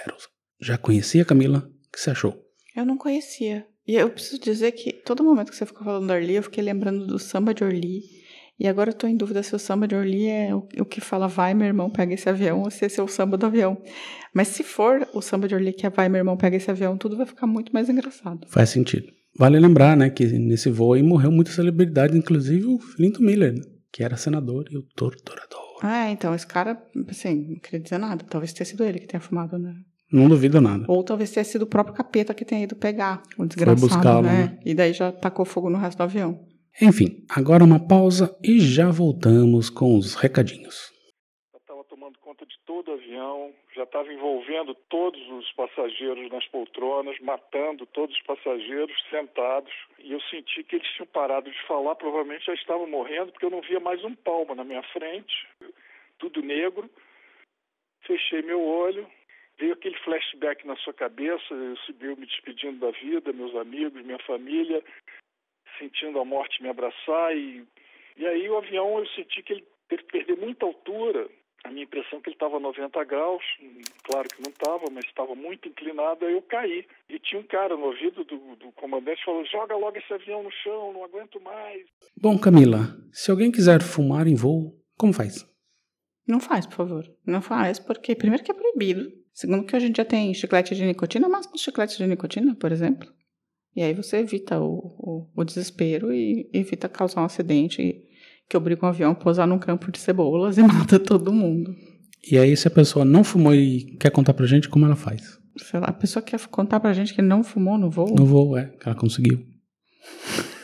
Já 0.61 0.79
conhecia, 0.79 1.25
Camila? 1.25 1.69
O 1.89 1.91
que 1.91 2.01
você 2.01 2.11
achou? 2.11 2.41
Eu 2.77 2.87
não 2.87 2.97
conhecia. 2.97 3.67
E 3.87 3.97
eu 3.97 4.09
preciso 4.11 4.41
dizer 4.41 4.73
que 4.73 4.93
todo 4.93 5.25
momento 5.25 5.51
que 5.51 5.57
você 5.57 5.67
ficou 5.67 5.83
falando 5.83 6.07
do 6.07 6.13
Orly, 6.13 6.35
eu 6.35 6.43
fiquei 6.45 6.63
lembrando 6.63 7.07
do 7.07 7.19
samba 7.19 7.53
de 7.53 7.65
Orly 7.65 8.20
e 8.61 8.69
agora 8.69 8.91
eu 8.91 8.95
tô 8.95 9.07
em 9.07 9.17
dúvida 9.17 9.43
se 9.43 9.57
o 9.57 9.59
samba 9.59 9.89
de 9.89 9.95
Orly 9.95 10.29
é 10.29 10.55
o, 10.55 10.85
que 10.85 11.01
fala 11.01 11.27
vai, 11.27 11.55
meu 11.55 11.67
irmão, 11.67 11.89
pega 11.89 12.13
esse 12.13 12.29
avião, 12.29 12.61
ou 12.61 12.71
se 12.71 12.85
esse 12.85 13.01
é 13.01 13.03
o 13.03 13.09
samba 13.09 13.39
do 13.39 13.47
avião. 13.47 13.81
Mas 14.35 14.49
se 14.49 14.63
for 14.63 15.09
o 15.15 15.23
samba 15.23 15.49
de 15.49 15.55
Orly 15.55 15.73
que 15.73 15.87
é 15.87 15.91
vai, 15.91 16.11
meu 16.11 16.19
irmão, 16.19 16.37
pega 16.37 16.59
esse 16.59 16.71
avião, 16.71 16.99
tudo 16.99 17.17
vai 17.17 17.25
ficar 17.25 17.47
muito 17.47 17.73
mais 17.73 17.89
engraçado. 17.89 18.47
Faz 18.49 18.69
sentido. 18.69 19.07
Vale 19.35 19.59
lembrar, 19.59 19.97
né, 19.97 20.11
que 20.11 20.27
nesse 20.27 20.69
voo 20.69 20.93
aí 20.93 21.03
morreu 21.03 21.33
muita 21.33 21.51
celebridade, 21.51 22.19
inclusive 22.19 22.67
o 22.67 22.79
Flinto 22.79 23.23
Miller, 23.23 23.55
né, 23.55 23.63
que 23.91 24.05
era 24.05 24.19
senador 24.19 24.67
e 24.71 24.77
o 24.77 24.83
torturador. 24.95 25.79
Ah, 25.81 26.11
então 26.11 26.35
esse 26.35 26.47
cara, 26.47 26.79
assim, 27.09 27.47
não 27.49 27.57
queria 27.61 27.81
dizer 27.81 27.97
nada. 27.97 28.23
Talvez 28.29 28.53
tenha 28.53 28.67
sido 28.67 28.85
ele 28.85 28.99
que 28.99 29.07
tenha 29.07 29.21
fumado, 29.21 29.59
né? 29.59 29.75
Não 30.13 30.29
duvido 30.29 30.61
nada. 30.61 30.85
Ou 30.87 31.03
talvez 31.03 31.31
tenha 31.31 31.45
sido 31.45 31.63
o 31.63 31.67
próprio 31.67 31.95
capeta 31.95 32.35
que 32.35 32.45
tenha 32.45 32.65
ido 32.65 32.77
pegar 32.77 33.23
o 33.39 33.47
desgraçado, 33.47 33.89
Foi 33.89 34.23
né? 34.23 34.33
né? 34.33 34.59
E 34.67 34.75
daí 34.75 34.93
já 34.93 35.11
tacou 35.13 35.47
fogo 35.47 35.71
no 35.71 35.79
resto 35.79 35.97
do 35.97 36.03
avião. 36.03 36.50
Enfim, 36.81 37.27
agora 37.29 37.65
uma 37.65 37.81
pausa 37.81 38.37
e 38.43 38.59
já 38.61 38.91
voltamos 38.91 39.69
com 39.69 39.99
os 39.99 40.15
recadinhos. 40.15 40.93
Eu 41.53 41.59
estava 41.59 41.85
tomando 41.85 42.19
conta 42.19 42.47
de 42.47 42.59
todo 42.65 42.91
o 42.91 42.95
avião, 42.95 43.53
já 43.75 43.83
estava 43.83 44.13
envolvendo 44.13 44.75
todos 44.89 45.21
os 45.31 45.53
passageiros 45.53 46.31
nas 46.31 46.47
poltronas, 46.47 47.19
matando 47.21 47.85
todos 47.87 48.17
os 48.17 48.23
passageiros 48.23 48.95
sentados. 49.11 49.73
E 49.99 50.13
eu 50.13 50.21
senti 50.23 50.65
que 50.65 50.77
eles 50.77 50.89
tinham 50.95 51.07
parado 51.07 51.51
de 51.51 51.67
falar, 51.67 51.97
provavelmente 51.97 52.47
já 52.47 52.55
estavam 52.55 52.89
morrendo, 52.89 53.33
porque 53.33 53.45
eu 53.45 53.51
não 53.51 53.61
via 53.61 53.81
mais 53.81 54.03
um 54.05 54.15
palmo 54.15 54.55
na 54.55 54.65
minha 54.65 54.83
frente, 54.85 55.47
tudo 56.19 56.43
negro. 56.43 56.89
Fechei 58.07 58.43
meu 58.43 58.63
olho, 58.63 59.07
veio 59.59 59.75
aquele 59.75 59.99
flashback 59.99 60.67
na 60.67 60.77
sua 60.77 60.95
cabeça, 60.95 61.53
eu 61.53 61.77
subi 61.79 62.09
me 62.17 62.27
despedindo 62.27 62.79
da 62.79 62.91
vida, 62.91 63.33
meus 63.33 63.55
amigos, 63.55 64.03
minha 64.03 64.19
família, 64.21 64.83
sentindo 65.81 66.21
a 66.21 66.25
morte 66.25 66.63
me 66.63 66.69
abraçar 66.69 67.37
e, 67.37 67.65
e 68.17 68.27
aí 68.27 68.49
o 68.49 68.59
avião 68.59 68.99
eu 68.99 69.07
senti 69.09 69.43
que 69.43 69.55
ele 69.55 69.65
teve 69.89 70.05
que 70.05 70.13
perder 70.13 70.37
muita 70.37 70.67
altura. 70.67 71.29
A 71.63 71.71
minha 71.71 71.85
impressão 71.85 72.19
é 72.19 72.23
que 72.23 72.31
ele 72.31 72.37
estava 72.37 72.57
a 72.57 72.61
90 72.61 73.05
graus, 73.05 73.43
claro 74.05 74.29
que 74.29 74.43
não 74.43 74.51
estava, 74.51 74.85
mas 74.91 75.05
estava 75.05 75.35
muito 75.35 75.69
inclinado, 75.69 76.25
aí 76.25 76.33
eu 76.33 76.41
caí. 76.43 76.87
E 77.09 77.19
tinha 77.19 77.41
um 77.41 77.45
cara 77.45 77.77
no 77.77 77.87
ouvido 77.87 78.25
do, 78.25 78.57
do 78.57 78.73
comandante 78.73 79.23
falou: 79.25 79.45
joga 79.45 79.77
logo 79.77 79.99
esse 79.99 80.13
avião 80.13 80.43
no 80.43 80.51
chão, 80.51 80.93
não 80.95 81.05
aguento 81.05 81.39
mais. 81.41 81.85
Bom, 82.17 82.39
Camila, 82.39 82.97
se 83.13 83.31
alguém 83.31 83.53
quiser 83.53 83.83
fumar 83.83 84.27
em 84.27 84.35
voo, 84.35 84.75
como 84.97 85.13
faz? 85.13 85.47
Não 86.27 86.41
faz, 86.41 86.65
por 86.65 86.77
favor. 86.77 87.05
Não 87.27 87.43
faz, 87.43 87.79
porque 87.79 88.15
primeiro 88.15 88.43
que 88.43 88.53
é 88.53 88.55
proibido. 88.55 89.13
Segundo 89.33 89.67
que 89.67 89.77
a 89.77 89.81
gente 89.81 89.97
já 89.97 90.05
tem 90.05 90.33
chiclete 90.33 90.75
de 90.75 90.85
nicotina, 90.85 91.29
mas 91.29 91.47
com 91.47 91.59
chiclete 91.59 91.99
de 91.99 92.07
nicotina, 92.07 92.55
por 92.55 92.73
exemplo. 92.73 93.11
E 93.75 93.83
aí 93.83 93.95
você 93.95 94.19
evita 94.19 94.59
o, 94.59 94.79
o, 94.99 95.27
o 95.37 95.45
desespero 95.45 96.13
e 96.13 96.49
evita 96.53 96.89
causar 96.89 97.23
um 97.23 97.25
acidente 97.25 98.03
que 98.49 98.57
obriga 98.57 98.85
um 98.85 98.89
avião 98.89 99.13
a 99.13 99.15
pousar 99.15 99.47
num 99.47 99.59
campo 99.59 99.93
de 99.93 99.99
cebolas 99.99 100.59
e 100.59 100.63
mata 100.67 100.99
todo 100.99 101.33
mundo. 101.33 101.75
E 102.31 102.37
aí, 102.37 102.55
se 102.57 102.69
a 102.69 102.71
pessoa 102.71 103.05
não 103.05 103.25
fumou 103.25 103.55
e 103.55 103.97
quer 103.99 104.11
contar 104.11 104.35
pra 104.35 104.47
gente, 104.47 104.69
como 104.69 104.85
ela 104.85 104.97
faz? 104.97 105.39
Sei 105.57 105.81
lá, 105.81 105.87
a 105.87 105.93
pessoa 105.93 106.23
quer 106.23 106.39
contar 106.49 106.79
pra 106.81 106.93
gente 106.93 107.15
que 107.15 107.23
não 107.23 107.43
fumou 107.43 107.79
no 107.79 107.91
voo? 107.91 108.15
No 108.15 108.27
voo, 108.27 108.57
é, 108.57 108.67
que 108.67 108.87
ela 108.89 108.97
conseguiu. 108.97 109.41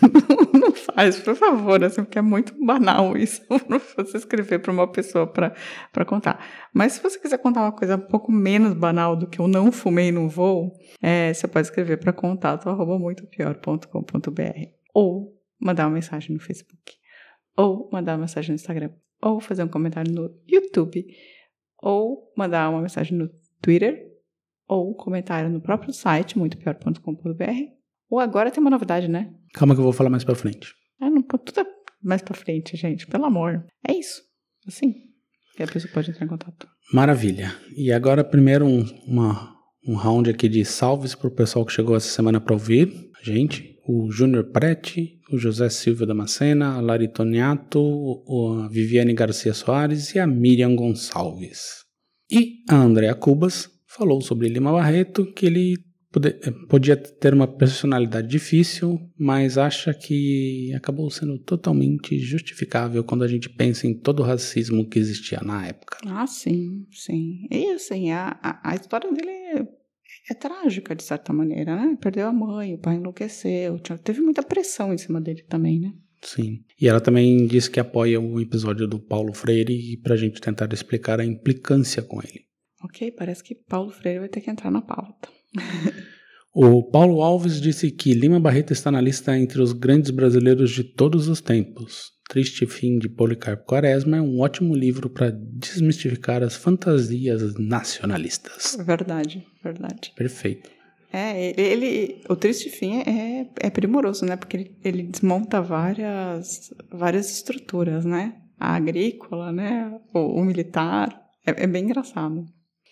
faz, 0.78 1.18
por 1.20 1.34
favor, 1.34 1.82
assim, 1.82 2.02
porque 2.02 2.18
é 2.18 2.22
muito 2.22 2.54
banal 2.64 3.16
isso, 3.16 3.42
você 3.96 4.16
escrever 4.16 4.60
para 4.60 4.72
uma 4.72 4.90
pessoa 4.90 5.26
para 5.26 6.04
contar. 6.04 6.44
Mas 6.72 6.94
se 6.94 7.02
você 7.02 7.18
quiser 7.18 7.38
contar 7.38 7.62
uma 7.62 7.72
coisa 7.72 7.96
um 7.96 8.00
pouco 8.00 8.30
menos 8.30 8.74
banal 8.74 9.16
do 9.16 9.26
que 9.26 9.38
eu 9.38 9.48
não 9.48 9.70
fumei 9.72 10.10
no 10.12 10.28
voo, 10.28 10.72
é, 11.02 11.32
você 11.32 11.46
pode 11.48 11.68
escrever 11.68 11.98
para 11.98 12.12
contato 12.12 12.68
arroba 12.68 12.98
muitopior.com.br 12.98 14.76
ou 14.94 15.36
mandar 15.60 15.86
uma 15.86 15.94
mensagem 15.94 16.34
no 16.34 16.40
Facebook, 16.40 16.94
ou 17.56 17.88
mandar 17.92 18.12
uma 18.12 18.20
mensagem 18.20 18.50
no 18.50 18.56
Instagram, 18.56 18.90
ou 19.22 19.40
fazer 19.40 19.62
um 19.62 19.68
comentário 19.68 20.12
no 20.12 20.34
YouTube, 20.46 21.06
ou 21.78 22.32
mandar 22.36 22.70
uma 22.70 22.82
mensagem 22.82 23.16
no 23.16 23.28
Twitter, 23.60 24.06
ou 24.68 24.90
um 24.90 24.94
comentário 24.94 25.48
no 25.50 25.60
próprio 25.60 25.92
site 25.92 26.38
muitopior.com.br 26.38 27.75
ou 28.10 28.20
agora 28.20 28.50
tem 28.50 28.60
uma 28.60 28.70
novidade, 28.70 29.08
né? 29.08 29.30
Calma 29.54 29.74
que 29.74 29.80
eu 29.80 29.84
vou 29.84 29.92
falar 29.92 30.10
mais 30.10 30.24
pra 30.24 30.34
frente. 30.34 30.72
É, 31.00 31.10
não, 31.10 31.22
tudo 31.22 31.60
é 31.60 31.64
mais 32.02 32.22
pra 32.22 32.34
frente, 32.34 32.76
gente. 32.76 33.06
Pelo 33.06 33.24
amor. 33.24 33.64
É 33.86 33.92
isso. 33.92 34.22
Assim. 34.66 34.94
E 35.58 35.62
a 35.62 35.66
pessoa 35.66 35.92
pode 35.92 36.10
entrar 36.10 36.24
em 36.24 36.28
contato. 36.28 36.68
Maravilha. 36.92 37.54
E 37.76 37.90
agora, 37.90 38.22
primeiro, 38.22 38.66
um, 38.66 38.84
uma, 39.06 39.54
um 39.86 39.94
round 39.94 40.30
aqui 40.30 40.48
de 40.48 40.64
salves 40.64 41.14
pro 41.14 41.30
pessoal 41.30 41.64
que 41.64 41.72
chegou 41.72 41.96
essa 41.96 42.08
semana 42.08 42.40
pra 42.40 42.54
ouvir 42.54 42.92
a 43.20 43.24
gente. 43.24 43.74
O 43.88 44.10
Júnior 44.10 44.50
Prete, 44.50 45.20
o 45.32 45.38
José 45.38 45.68
Silva 45.68 46.04
Damascena, 46.04 46.74
a 46.74 46.80
Lari 46.80 47.08
Toniato, 47.08 48.24
a 48.60 48.68
Viviane 48.68 49.14
Garcia 49.14 49.54
Soares 49.54 50.14
e 50.14 50.18
a 50.18 50.26
Miriam 50.26 50.74
Gonçalves. 50.74 51.84
E 52.30 52.64
a 52.68 52.74
Andrea 52.74 53.14
Cubas 53.14 53.70
falou 53.86 54.20
sobre 54.20 54.48
Lima 54.48 54.72
Barreto, 54.72 55.32
que 55.32 55.46
ele 55.46 55.76
podia 56.68 56.96
ter 56.96 57.34
uma 57.34 57.46
personalidade 57.46 58.28
difícil, 58.28 58.98
mas 59.18 59.58
acha 59.58 59.92
que 59.92 60.72
acabou 60.74 61.10
sendo 61.10 61.38
totalmente 61.38 62.18
justificável 62.18 63.04
quando 63.04 63.24
a 63.24 63.28
gente 63.28 63.48
pensa 63.48 63.86
em 63.86 63.94
todo 63.94 64.20
o 64.20 64.24
racismo 64.24 64.88
que 64.88 64.98
existia 64.98 65.40
na 65.40 65.66
época. 65.66 65.98
Ah, 66.06 66.26
sim, 66.26 66.86
sim. 66.90 67.46
E 67.50 67.72
assim, 67.72 68.10
a, 68.10 68.38
a, 68.42 68.70
a 68.70 68.74
história 68.74 69.12
dele 69.12 69.30
é, 69.30 69.66
é, 70.30 70.34
trágica, 70.34 70.94
de 70.94 71.02
certa 71.02 71.32
maneira, 71.32 71.76
né? 71.76 71.96
Perdeu 72.00 72.26
a 72.26 72.32
mãe, 72.32 72.74
o 72.74 72.78
pai 72.78 72.96
enlouqueceu, 72.96 73.78
tinha, 73.78 73.98
teve 73.98 74.20
muita 74.20 74.42
pressão 74.42 74.92
em 74.92 74.98
cima 74.98 75.20
dele 75.20 75.42
também, 75.48 75.80
né? 75.80 75.92
Sim. 76.22 76.64
E 76.80 76.88
ela 76.88 77.00
também 77.00 77.46
disse 77.46 77.70
que 77.70 77.78
apoia 77.78 78.20
o 78.20 78.40
episódio 78.40 78.88
do 78.88 78.98
Paulo 78.98 79.32
Freire 79.32 79.96
para 80.02 80.14
a 80.14 80.16
gente 80.16 80.40
tentar 80.40 80.72
explicar 80.72 81.20
a 81.20 81.24
implicância 81.24 82.02
com 82.02 82.20
ele. 82.20 82.46
Ok, 82.82 83.12
parece 83.12 83.42
que 83.42 83.54
Paulo 83.54 83.90
Freire 83.90 84.20
vai 84.20 84.28
ter 84.28 84.40
que 84.40 84.50
entrar 84.50 84.70
na 84.70 84.82
pauta. 84.82 85.28
O 86.54 86.82
Paulo 86.82 87.22
Alves 87.22 87.60
disse 87.60 87.90
que 87.90 88.14
Lima 88.14 88.40
Barreto 88.40 88.72
está 88.72 88.90
na 88.90 89.00
lista 89.00 89.36
entre 89.36 89.60
os 89.60 89.72
grandes 89.72 90.10
brasileiros 90.10 90.70
de 90.70 90.84
todos 90.84 91.28
os 91.28 91.40
tempos. 91.40 92.16
Triste 92.28 92.66
Fim 92.66 92.98
de 92.98 93.08
Policarpo 93.08 93.64
Quaresma 93.66 94.16
é 94.16 94.20
um 94.20 94.40
ótimo 94.40 94.74
livro 94.74 95.08
para 95.08 95.30
desmistificar 95.30 96.42
as 96.42 96.56
fantasias 96.56 97.54
nacionalistas. 97.56 98.76
Verdade, 98.84 99.46
verdade. 99.62 100.12
Perfeito. 100.16 100.76
É, 101.12 101.58
ele, 101.60 102.20
o 102.28 102.34
Triste 102.34 102.68
Fim 102.68 103.00
é, 103.02 103.48
é 103.60 103.70
primoroso, 103.70 104.26
né? 104.26 104.36
Porque 104.36 104.56
ele, 104.56 104.76
ele 104.84 105.02
desmonta 105.04 105.62
várias, 105.62 106.74
várias 106.90 107.30
estruturas, 107.30 108.04
né? 108.04 108.34
A 108.58 108.74
agrícola, 108.74 109.52
né? 109.52 109.92
O, 110.12 110.40
o 110.40 110.44
militar. 110.44 111.16
É, 111.46 111.64
é 111.64 111.66
bem 111.66 111.84
engraçado. 111.84 112.44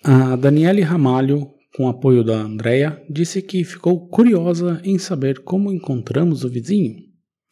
A 0.05 0.37
Daniele 0.37 0.81
Ramalho 0.81 1.51
com 1.75 1.89
apoio 1.89 2.23
da 2.23 2.35
Andrea, 2.35 3.03
disse 3.11 3.43
que 3.43 3.65
ficou 3.65 4.07
curiosa 4.09 4.81
em 4.85 4.97
saber 4.97 5.41
como 5.41 5.73
encontramos 5.73 6.45
o 6.45 6.49
vizinho. 6.49 7.03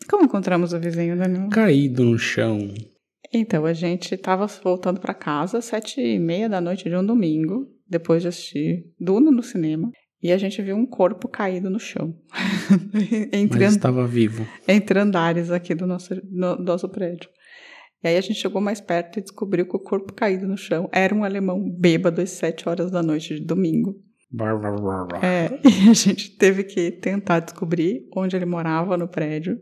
Como 0.08 0.24
encontramos 0.24 0.72
o 0.72 0.78
vizinho, 0.78 1.16
Daniel? 1.16 1.48
Caído 1.48 2.04
no 2.04 2.18
chão. 2.18 2.72
Então, 3.32 3.66
a 3.66 3.72
gente 3.72 4.14
estava 4.14 4.46
voltando 4.46 5.00
para 5.00 5.12
casa 5.12 5.58
às 5.58 5.64
sete 5.64 6.00
e 6.00 6.18
meia 6.20 6.48
da 6.48 6.60
noite 6.60 6.88
de 6.88 6.96
um 6.96 7.04
domingo, 7.04 7.66
depois 7.88 8.22
de 8.22 8.28
assistir 8.28 8.84
Duna 9.00 9.30
no 9.30 9.42
cinema, 9.42 9.90
e 10.22 10.30
a 10.30 10.38
gente 10.38 10.62
viu 10.62 10.76
um 10.76 10.86
corpo 10.86 11.26
caído 11.26 11.68
no 11.68 11.80
chão. 11.80 12.14
entre 13.32 13.64
Mas 13.64 13.74
estava 13.74 14.06
vivo. 14.06 14.46
Entre 14.68 15.00
andares 15.00 15.50
aqui 15.50 15.74
do 15.74 15.86
nosso, 15.86 16.14
no, 16.30 16.56
do 16.56 16.62
nosso 16.62 16.88
prédio. 16.88 17.28
E 18.04 18.08
aí 18.08 18.16
a 18.16 18.20
gente 18.20 18.38
chegou 18.38 18.60
mais 18.60 18.80
perto 18.80 19.18
e 19.18 19.22
descobriu 19.22 19.66
que 19.66 19.76
o 19.76 19.80
corpo 19.80 20.12
caído 20.12 20.46
no 20.46 20.56
chão 20.56 20.88
era 20.92 21.12
um 21.12 21.24
alemão 21.24 21.60
bêbado 21.68 22.20
às 22.20 22.30
sete 22.30 22.68
horas 22.68 22.90
da 22.90 23.02
noite 23.02 23.34
de 23.34 23.44
domingo. 23.44 23.96
É, 25.22 25.50
e 25.62 25.90
a 25.90 25.92
gente 25.92 26.30
teve 26.36 26.64
que 26.64 26.90
tentar 26.90 27.40
descobrir 27.40 28.08
onde 28.16 28.34
ele 28.34 28.46
morava 28.46 28.96
no 28.96 29.06
prédio 29.06 29.60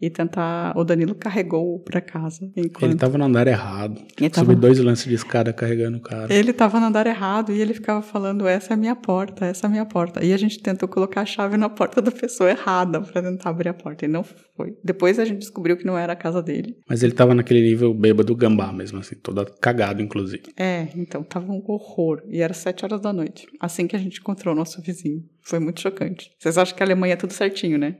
e 0.00 0.08
tentar. 0.08 0.72
O 0.76 0.84
Danilo 0.84 1.14
carregou 1.14 1.78
para 1.80 2.00
casa. 2.00 2.50
Enquanto... 2.56 2.84
Ele 2.90 2.96
tava 2.96 3.18
no 3.18 3.24
andar 3.24 3.46
errado. 3.46 4.00
Ele 4.18 4.30
tava... 4.30 4.54
dois 4.54 4.78
lances 4.78 5.06
de 5.06 5.14
escada 5.14 5.52
carregando 5.52 5.98
o 5.98 6.00
cara. 6.00 6.32
Ele 6.32 6.52
tava 6.52 6.80
no 6.80 6.86
andar 6.86 7.06
errado 7.06 7.52
e 7.52 7.60
ele 7.60 7.74
ficava 7.74 8.00
falando: 8.00 8.46
essa 8.46 8.72
é 8.72 8.74
a 8.74 8.76
minha 8.76 8.96
porta, 8.96 9.44
essa 9.44 9.66
é 9.66 9.68
a 9.68 9.70
minha 9.70 9.84
porta. 9.84 10.24
E 10.24 10.32
a 10.32 10.36
gente 10.36 10.60
tentou 10.60 10.88
colocar 10.88 11.20
a 11.20 11.26
chave 11.26 11.56
na 11.56 11.68
porta 11.68 12.00
da 12.00 12.10
pessoa 12.10 12.50
errada 12.50 13.00
para 13.00 13.22
tentar 13.22 13.50
abrir 13.50 13.68
a 13.68 13.74
porta. 13.74 14.04
E 14.04 14.08
não 14.08 14.24
foi. 14.24 14.74
Depois 14.82 15.18
a 15.18 15.24
gente 15.24 15.40
descobriu 15.40 15.76
que 15.76 15.84
não 15.84 15.98
era 15.98 16.14
a 16.14 16.16
casa 16.16 16.42
dele. 16.42 16.76
Mas 16.88 17.02
ele 17.02 17.12
tava 17.12 17.34
naquele 17.34 17.60
nível 17.60 17.92
bêbado 17.92 18.34
gambá 18.34 18.72
mesmo, 18.72 18.98
assim, 18.98 19.16
todo 19.16 19.44
cagado, 19.60 20.00
inclusive. 20.00 20.44
É, 20.56 20.88
então 20.96 21.22
tava 21.22 21.52
um 21.52 21.62
horror. 21.66 22.22
E 22.28 22.40
era 22.40 22.54
sete 22.54 22.84
horas 22.84 23.00
da 23.00 23.12
noite. 23.12 23.46
Assim 23.60 23.86
que 23.86 23.96
a 23.96 23.98
gente 23.98 24.20
encontrou 24.20 24.54
o 24.54 24.56
nosso 24.56 24.80
vizinho. 24.80 25.22
Foi 25.42 25.58
muito 25.58 25.80
chocante. 25.80 26.30
Vocês 26.38 26.56
acham 26.56 26.76
que 26.76 26.82
a 26.82 26.86
Alemanha 26.86 27.14
é 27.14 27.16
tudo 27.16 27.32
certinho, 27.32 27.78
né? 27.78 27.96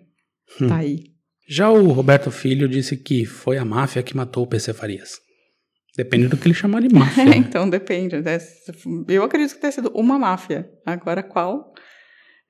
Hum. 0.60 0.68
Tá 0.68 0.76
aí. 0.76 1.19
Já 1.50 1.68
o 1.68 1.90
Roberto 1.90 2.30
Filho 2.30 2.68
disse 2.68 2.96
que 2.96 3.26
foi 3.26 3.58
a 3.58 3.64
máfia 3.64 4.04
que 4.04 4.16
matou 4.16 4.44
o 4.44 4.46
PC 4.46 4.72
Farias. 4.72 5.18
Depende 5.96 6.28
do 6.28 6.36
que 6.36 6.46
ele 6.46 6.54
chamar 6.54 6.80
de 6.80 6.88
máfia. 6.94 7.24
né? 7.24 7.36
então 7.36 7.68
depende. 7.68 8.20
Né? 8.20 8.38
Eu 9.08 9.24
acredito 9.24 9.54
que 9.54 9.60
tenha 9.60 9.72
sido 9.72 9.90
uma 9.92 10.16
máfia. 10.16 10.70
Agora 10.86 11.24
qual 11.24 11.74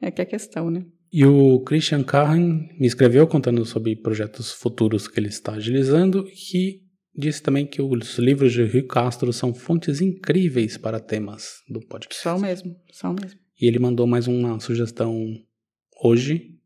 é 0.03 0.11
que 0.11 0.21
é 0.21 0.25
a 0.25 0.27
questão, 0.27 0.71
né? 0.71 0.85
E 1.11 1.25
o 1.25 1.61
Christian 1.61 2.05
Carran 2.05 2.61
me 2.79 2.87
escreveu 2.87 3.27
contando 3.27 3.65
sobre 3.65 3.97
projetos 3.97 4.53
futuros 4.53 5.09
que 5.09 5.19
ele 5.19 5.29
está 5.29 5.55
agilizando 5.55 6.29
e 6.53 6.83
disse 7.17 7.43
também 7.43 7.67
que 7.67 7.81
os 7.81 8.19
livros 8.19 8.53
de 8.53 8.65
Rio 8.65 8.87
Castro 8.87 9.33
são 9.33 9.55
fontes 9.55 10.03
incríveis 10.03 10.77
para 10.77 11.01
temas 11.01 11.63
do 11.67 11.81
podcast. 11.81 12.23
São 12.23 12.39
mesmo, 12.39 12.77
são 12.93 13.15
mesmo. 13.15 13.41
E 13.59 13.67
ele 13.67 13.79
mandou 13.79 14.07
mais 14.07 14.29
uma 14.29 14.61
sugestão 14.61 15.25
hoje, 16.05 16.60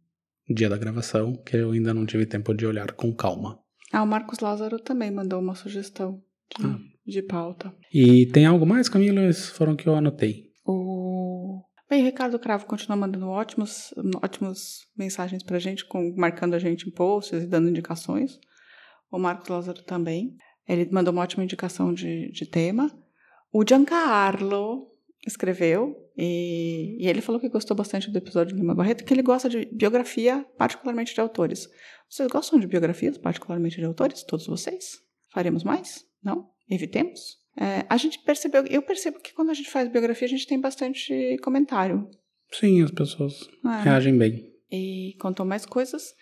dia 0.49 0.69
da 0.69 0.77
gravação, 0.77 1.35
que 1.45 1.57
eu 1.57 1.73
ainda 1.73 1.95
não 1.95 2.07
tive 2.07 2.27
tempo 2.27 2.55
de 2.55 2.67
olhar 2.67 2.93
com 2.93 3.15
calma. 3.15 3.59
Ah, 3.93 4.03
o 4.03 4.07
Marcos 4.07 4.41
Lázaro 4.41 4.79
também 4.79 5.11
mandou 5.11 5.41
uma 5.41 5.55
sugestão 5.55 6.21
de, 6.59 6.67
ah. 6.67 6.79
de 7.07 7.23
pauta. 7.23 7.75
E 7.93 8.27
tem 8.27 8.47
algo 8.47 8.67
mais, 8.67 8.89
Camila? 8.89 9.23
Esses 9.23 9.51
foram 9.51 9.77
que 9.77 9.89
eu 9.89 9.95
anotei. 9.95 10.51
O... 10.67 11.63
Bem, 11.89 12.03
o 12.03 12.05
Ricardo 12.05 12.39
Cravo 12.39 12.67
continua 12.67 12.97
mandando 12.97 13.29
ótimos, 13.29 13.95
ótimos 14.23 14.87
mensagens 14.97 15.43
pra 15.43 15.59
gente, 15.59 15.87
com, 15.87 16.15
marcando 16.17 16.55
a 16.55 16.59
gente 16.59 16.89
em 16.89 16.93
posts 16.93 17.43
e 17.43 17.47
dando 17.47 17.69
indicações. 17.69 18.39
O 19.11 19.19
Marcos 19.19 19.49
Lázaro 19.49 19.83
também. 19.85 20.37
Ele 20.67 20.89
mandou 20.91 21.13
uma 21.13 21.23
ótima 21.23 21.45
indicação 21.45 21.93
de, 21.93 22.33
de 22.33 22.47
tema. 22.47 22.91
O 23.53 23.63
Giancarlo 23.67 24.94
escreveu 25.27 25.97
e, 26.17 26.97
e, 27.01 27.09
ele 27.09 27.21
falou 27.21 27.41
que 27.41 27.49
gostou 27.49 27.77
bastante 27.77 28.11
do 28.11 28.19
episódio 28.19 28.55
de 28.55 28.61
Lima 28.61 28.75
Barreto, 28.75 29.05
que 29.05 29.13
ele 29.13 29.23
gosta 29.23 29.49
de 29.49 29.67
biografia, 29.73 30.45
particularmente 30.57 31.15
de 31.15 31.21
autores. 31.21 31.69
Vocês 32.09 32.29
gostam 32.29 32.61
de 32.61 32.67
biografias, 32.67 33.19
particularmente 33.19 33.77
de 33.77 33.85
autores? 33.85 34.23
Todos 34.23 34.47
vocês? 34.47 34.99
Faremos 35.33 35.65
mais? 35.65 36.05
Não? 36.23 36.49
Evitemos? 36.71 37.39
É, 37.57 37.85
a 37.89 37.97
gente 37.97 38.19
percebeu, 38.21 38.65
eu 38.67 38.83
percebo 38.83 39.21
que 39.21 39.33
quando 39.33 39.51
a 39.51 39.55
gente 39.55 39.71
faz 39.71 39.89
biografia, 39.89 40.27
a 40.27 40.31
gente 40.31 40.47
tem 40.47 40.61
bastante 40.61 41.37
comentário. 41.43 42.09
Sim, 42.53 42.83
as 42.83 42.91
pessoas 42.91 43.49
é. 43.65 43.83
reagem 43.83 44.17
bem. 44.17 44.53
E 44.71 45.17
contou 45.21 45.47
mais 45.47 45.65
coisas. 45.65 46.15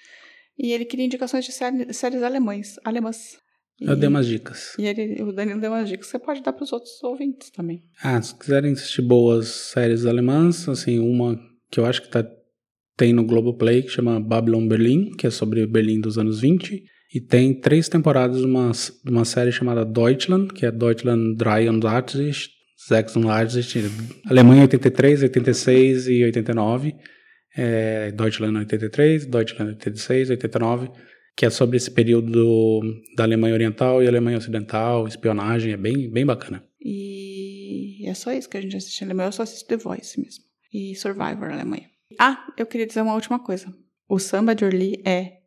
E 0.58 0.72
ele 0.72 0.84
queria 0.84 1.06
indicações 1.06 1.44
de 1.44 1.52
séries, 1.52 1.96
séries 1.96 2.22
alemães, 2.22 2.76
alemãs. 2.84 3.38
Eu 3.86 3.96
dei 3.96 4.08
umas 4.08 4.26
dicas. 4.26 4.74
E 4.78 4.86
ele, 4.86 5.22
o 5.22 5.32
Danilo 5.32 5.60
deu 5.60 5.70
umas 5.70 5.88
dicas. 5.88 6.06
Você 6.06 6.18
pode 6.18 6.42
dar 6.42 6.52
para 6.52 6.64
os 6.64 6.72
outros 6.72 7.02
ouvintes 7.02 7.50
também. 7.50 7.82
Ah, 8.02 8.20
se 8.20 8.34
quiserem 8.34 8.72
assistir 8.72 9.02
boas 9.02 9.48
séries 9.48 10.06
alemãs, 10.06 10.68
assim, 10.68 10.98
uma 10.98 11.38
que 11.70 11.80
eu 11.80 11.86
acho 11.86 12.02
que 12.02 12.08
tá, 12.08 12.24
tem 12.96 13.12
no 13.12 13.24
Globoplay, 13.24 13.82
que 13.82 13.88
chama 13.88 14.20
Babylon 14.20 14.68
Berlin, 14.68 15.10
que 15.16 15.26
é 15.26 15.30
sobre 15.30 15.66
Berlim 15.66 16.00
dos 16.00 16.18
anos 16.18 16.40
20. 16.40 16.82
E 17.14 17.20
tem 17.20 17.52
três 17.52 17.88
temporadas 17.88 18.38
de 18.38 18.46
uma, 18.46 18.70
de 18.70 19.10
uma 19.10 19.24
série 19.24 19.52
chamada 19.52 19.84
Deutschland, 19.84 20.52
que 20.52 20.64
é 20.64 20.70
Deutschland 20.70 21.36
83, 21.36 22.50
86, 22.90 24.10
Alemanha 24.26 24.62
83, 24.62 25.22
86 25.22 26.08
e 26.08 26.24
89. 26.24 26.94
É, 27.54 28.10
Deutschland 28.12 28.56
83, 28.56 29.26
Deutschland 29.26 29.72
86, 29.72 30.30
89 30.30 30.90
que 31.36 31.46
é 31.46 31.50
sobre 31.50 31.76
esse 31.76 31.90
período 31.90 32.80
da 33.16 33.24
Alemanha 33.24 33.54
Oriental 33.54 34.02
e 34.02 34.08
Alemanha 34.08 34.38
Ocidental, 34.38 35.06
espionagem, 35.08 35.72
é 35.72 35.76
bem, 35.76 36.10
bem 36.10 36.26
bacana. 36.26 36.64
E 36.80 38.06
é 38.08 38.14
só 38.14 38.32
isso 38.32 38.48
que 38.48 38.56
a 38.56 38.60
gente 38.60 38.76
assiste 38.76 39.00
em 39.00 39.04
Alemanha. 39.06 39.28
Eu 39.28 39.32
só 39.32 39.42
assisto 39.42 39.66
The 39.68 39.76
Voice 39.76 40.20
mesmo. 40.20 40.44
E 40.72 40.94
Survivor 40.96 41.50
Alemanha. 41.50 41.88
Ah, 42.18 42.46
eu 42.56 42.66
queria 42.66 42.86
dizer 42.86 43.02
uma 43.02 43.14
última 43.14 43.38
coisa. 43.38 43.72
O 44.08 44.18
samba 44.18 44.54
de 44.54 44.64
Orly 44.64 45.00
é 45.04 45.38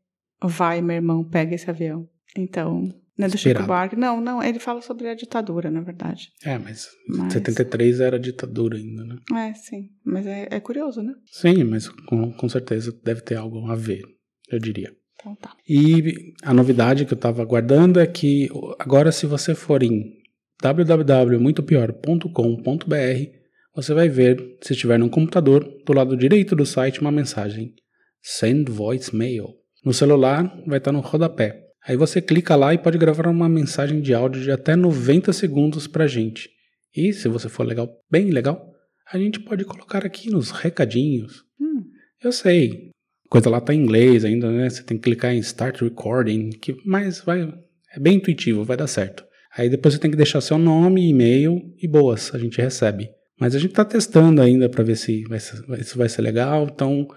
vai, 0.43 0.81
meu 0.81 0.95
irmão, 0.95 1.23
pega 1.23 1.53
esse 1.55 1.69
avião. 1.69 2.07
Então, 2.37 2.81
não 3.17 3.25
é 3.25 3.29
do 3.29 3.37
Chico 3.37 3.49
Inspirado. 3.49 3.67
Buarque. 3.67 3.95
Não, 3.95 4.19
não, 4.19 4.41
ele 4.43 4.59
fala 4.59 4.81
sobre 4.81 5.07
a 5.07 5.13
ditadura, 5.15 5.69
na 5.71 5.81
verdade. 5.81 6.31
É, 6.43 6.57
mas, 6.57 6.87
Mas- 7.07 7.33
73 7.33 7.99
era 7.99 8.19
ditadura 8.19 8.77
ainda, 8.77 9.05
né? 9.05 9.17
É, 9.49 9.53
sim. 9.53 9.89
Mas 10.03 10.25
é, 10.25 10.47
é 10.51 10.59
curioso, 10.59 11.01
né? 11.01 11.13
Sim, 11.31 11.63
mas 11.63 11.87
com, 11.87 12.31
com 12.33 12.49
certeza 12.49 12.91
deve 13.03 13.21
ter 13.21 13.35
algo 13.35 13.69
a 13.69 13.75
ver, 13.75 14.01
eu 14.49 14.59
diria. 14.59 14.91
Então 15.15 15.35
tá. 15.35 15.55
E 15.67 16.33
a 16.43 16.53
novidade 16.53 17.05
que 17.05 17.13
eu 17.13 17.17
estava 17.17 17.41
aguardando 17.41 17.99
é 17.99 18.05
que 18.05 18.47
agora 18.77 19.11
se 19.11 19.25
você 19.25 19.55
for 19.55 19.81
em 19.81 20.13
www.muitopior.com.br, 20.61 23.45
você 23.75 23.93
vai 23.93 24.07
ver, 24.07 24.57
se 24.61 24.73
estiver 24.73 24.97
no 24.97 25.09
computador, 25.09 25.67
do 25.85 25.93
lado 25.93 26.15
direito 26.15 26.55
do 26.55 26.65
site 26.65 27.01
uma 27.01 27.11
mensagem 27.11 27.73
Send 28.21 28.71
Voicemail. 28.71 29.53
No 29.83 29.93
celular 29.93 30.55
vai 30.65 30.77
estar 30.77 30.91
no 30.91 31.01
rodapé. 31.01 31.61
Aí 31.85 31.95
você 31.95 32.21
clica 32.21 32.55
lá 32.55 32.73
e 32.73 32.77
pode 32.77 32.97
gravar 32.97 33.27
uma 33.27 33.47
mensagem 33.47 34.01
de 34.01 34.13
áudio 34.13 34.41
de 34.41 34.51
até 34.51 34.75
90 34.75 35.31
segundos 35.33 35.87
pra 35.87 36.07
gente. 36.07 36.49
E 36.95 37.13
se 37.13 37.27
você 37.27 37.49
for 37.49 37.63
legal, 37.63 37.89
bem 38.09 38.31
legal, 38.31 38.71
a 39.11 39.19
gente 39.19 39.39
pode 39.39 39.65
colocar 39.65 40.05
aqui 40.05 40.31
nos 40.31 40.49
recadinhos. 40.49 41.43
Hum. 41.59 41.83
Eu 42.23 42.31
sei, 42.31 42.89
coisa 43.29 43.49
lá 43.49 43.59
tá 43.61 43.73
em 43.73 43.81
inglês 43.81 44.25
ainda, 44.25 44.51
né? 44.51 44.69
Você 44.69 44.83
tem 44.83 44.97
que 44.97 45.03
clicar 45.03 45.33
em 45.33 45.39
Start 45.39 45.81
Recording, 45.81 46.49
que, 46.49 46.75
mas 46.85 47.21
vai, 47.21 47.53
é 47.93 47.99
bem 47.99 48.17
intuitivo, 48.17 48.63
vai 48.63 48.77
dar 48.77 48.87
certo. 48.87 49.23
Aí 49.57 49.69
depois 49.69 49.93
você 49.93 49.99
tem 49.99 50.11
que 50.11 50.17
deixar 50.17 50.41
seu 50.41 50.57
nome, 50.57 51.09
e-mail 51.09 51.61
e 51.81 51.87
boas, 51.87 52.33
a 52.33 52.37
gente 52.37 52.61
recebe. 52.61 53.09
Mas 53.39 53.55
a 53.55 53.59
gente 53.59 53.73
tá 53.73 53.83
testando 53.83 54.41
ainda 54.41 54.69
para 54.69 54.83
ver 54.83 54.95
se 54.95 55.23
vai, 55.23 55.39
ser, 55.39 55.57
se 55.83 55.97
vai 55.97 56.09
ser 56.09 56.21
legal, 56.21 56.69
então 56.71 57.07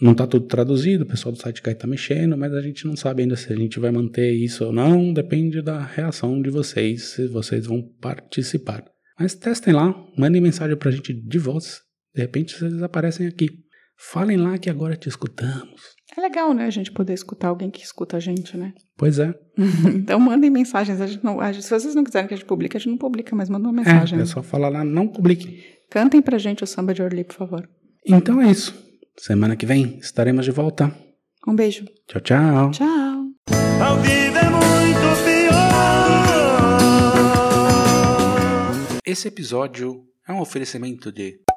não 0.00 0.14
tá 0.14 0.26
tudo 0.26 0.46
traduzido, 0.46 1.04
o 1.04 1.06
pessoal 1.06 1.32
do 1.32 1.40
site 1.40 1.62
Guy 1.62 1.74
tá 1.74 1.86
mexendo, 1.86 2.36
mas 2.36 2.52
a 2.52 2.60
gente 2.60 2.84
não 2.86 2.96
sabe 2.96 3.22
ainda 3.22 3.36
se 3.36 3.52
a 3.52 3.56
gente 3.56 3.78
vai 3.78 3.90
manter 3.90 4.32
isso 4.32 4.64
ou 4.64 4.72
não, 4.72 5.12
depende 5.12 5.62
da 5.62 5.80
reação 5.80 6.40
de 6.42 6.50
vocês, 6.50 7.10
se 7.10 7.28
vocês 7.28 7.66
vão 7.66 7.82
participar. 8.00 8.84
Mas 9.18 9.34
testem 9.34 9.72
lá, 9.72 9.94
mandem 10.18 10.40
mensagem 10.40 10.76
pra 10.76 10.90
gente 10.90 11.12
de 11.12 11.38
voz, 11.38 11.80
de 12.14 12.22
repente 12.22 12.58
vocês 12.58 12.82
aparecem 12.82 13.26
aqui. 13.26 13.63
Falem 13.96 14.36
lá 14.36 14.58
que 14.58 14.68
agora 14.68 14.96
te 14.96 15.08
escutamos. 15.08 15.94
É 16.16 16.20
legal, 16.20 16.52
né? 16.52 16.66
A 16.66 16.70
gente 16.70 16.92
poder 16.92 17.14
escutar 17.14 17.48
alguém 17.48 17.70
que 17.70 17.82
escuta 17.82 18.16
a 18.16 18.20
gente, 18.20 18.56
né? 18.56 18.72
Pois 18.96 19.18
é, 19.18 19.34
então 19.94 20.20
mandem 20.20 20.50
mensagens. 20.50 21.00
A 21.00 21.06
gente 21.06 21.24
não, 21.24 21.40
a 21.40 21.50
gente- 21.52 21.64
se 21.64 21.70
vocês 21.70 21.94
não 21.94 22.04
quiserem 22.04 22.28
que 22.28 22.34
a 22.34 22.36
gente 22.36 22.46
publique, 22.46 22.76
a 22.76 22.80
gente 22.80 22.90
não 22.90 22.98
publica, 22.98 23.34
mas 23.34 23.48
manda 23.48 23.66
uma 23.66 23.72
mensagem. 23.72 24.18
é, 24.18 24.22
é 24.22 24.26
só 24.26 24.42
falar 24.42 24.68
lá, 24.68 24.84
não 24.84 25.08
publiquem. 25.08 25.58
Cantem 25.90 26.20
pra 26.22 26.38
gente 26.38 26.62
o 26.62 26.66
samba 26.66 26.92
de 26.94 27.02
Orly, 27.02 27.24
por 27.24 27.34
favor. 27.34 27.68
Então 28.06 28.40
é 28.40 28.50
isso. 28.50 28.74
Semana 29.16 29.56
que 29.56 29.66
vem 29.66 29.98
estaremos 29.98 30.44
de 30.44 30.50
volta. 30.50 30.94
Um 31.46 31.54
beijo. 31.54 31.84
Tchau, 32.08 32.20
tchau. 32.20 32.70
Tchau. 32.72 33.24
A 33.80 33.94
vida 33.96 34.40
é 34.40 34.50
muito 34.50 35.24
pior. 35.24 35.54
Esse 39.06 39.28
episódio 39.28 40.02
é 40.28 40.32
um 40.32 40.40
oferecimento 40.40 41.12
de 41.12 41.38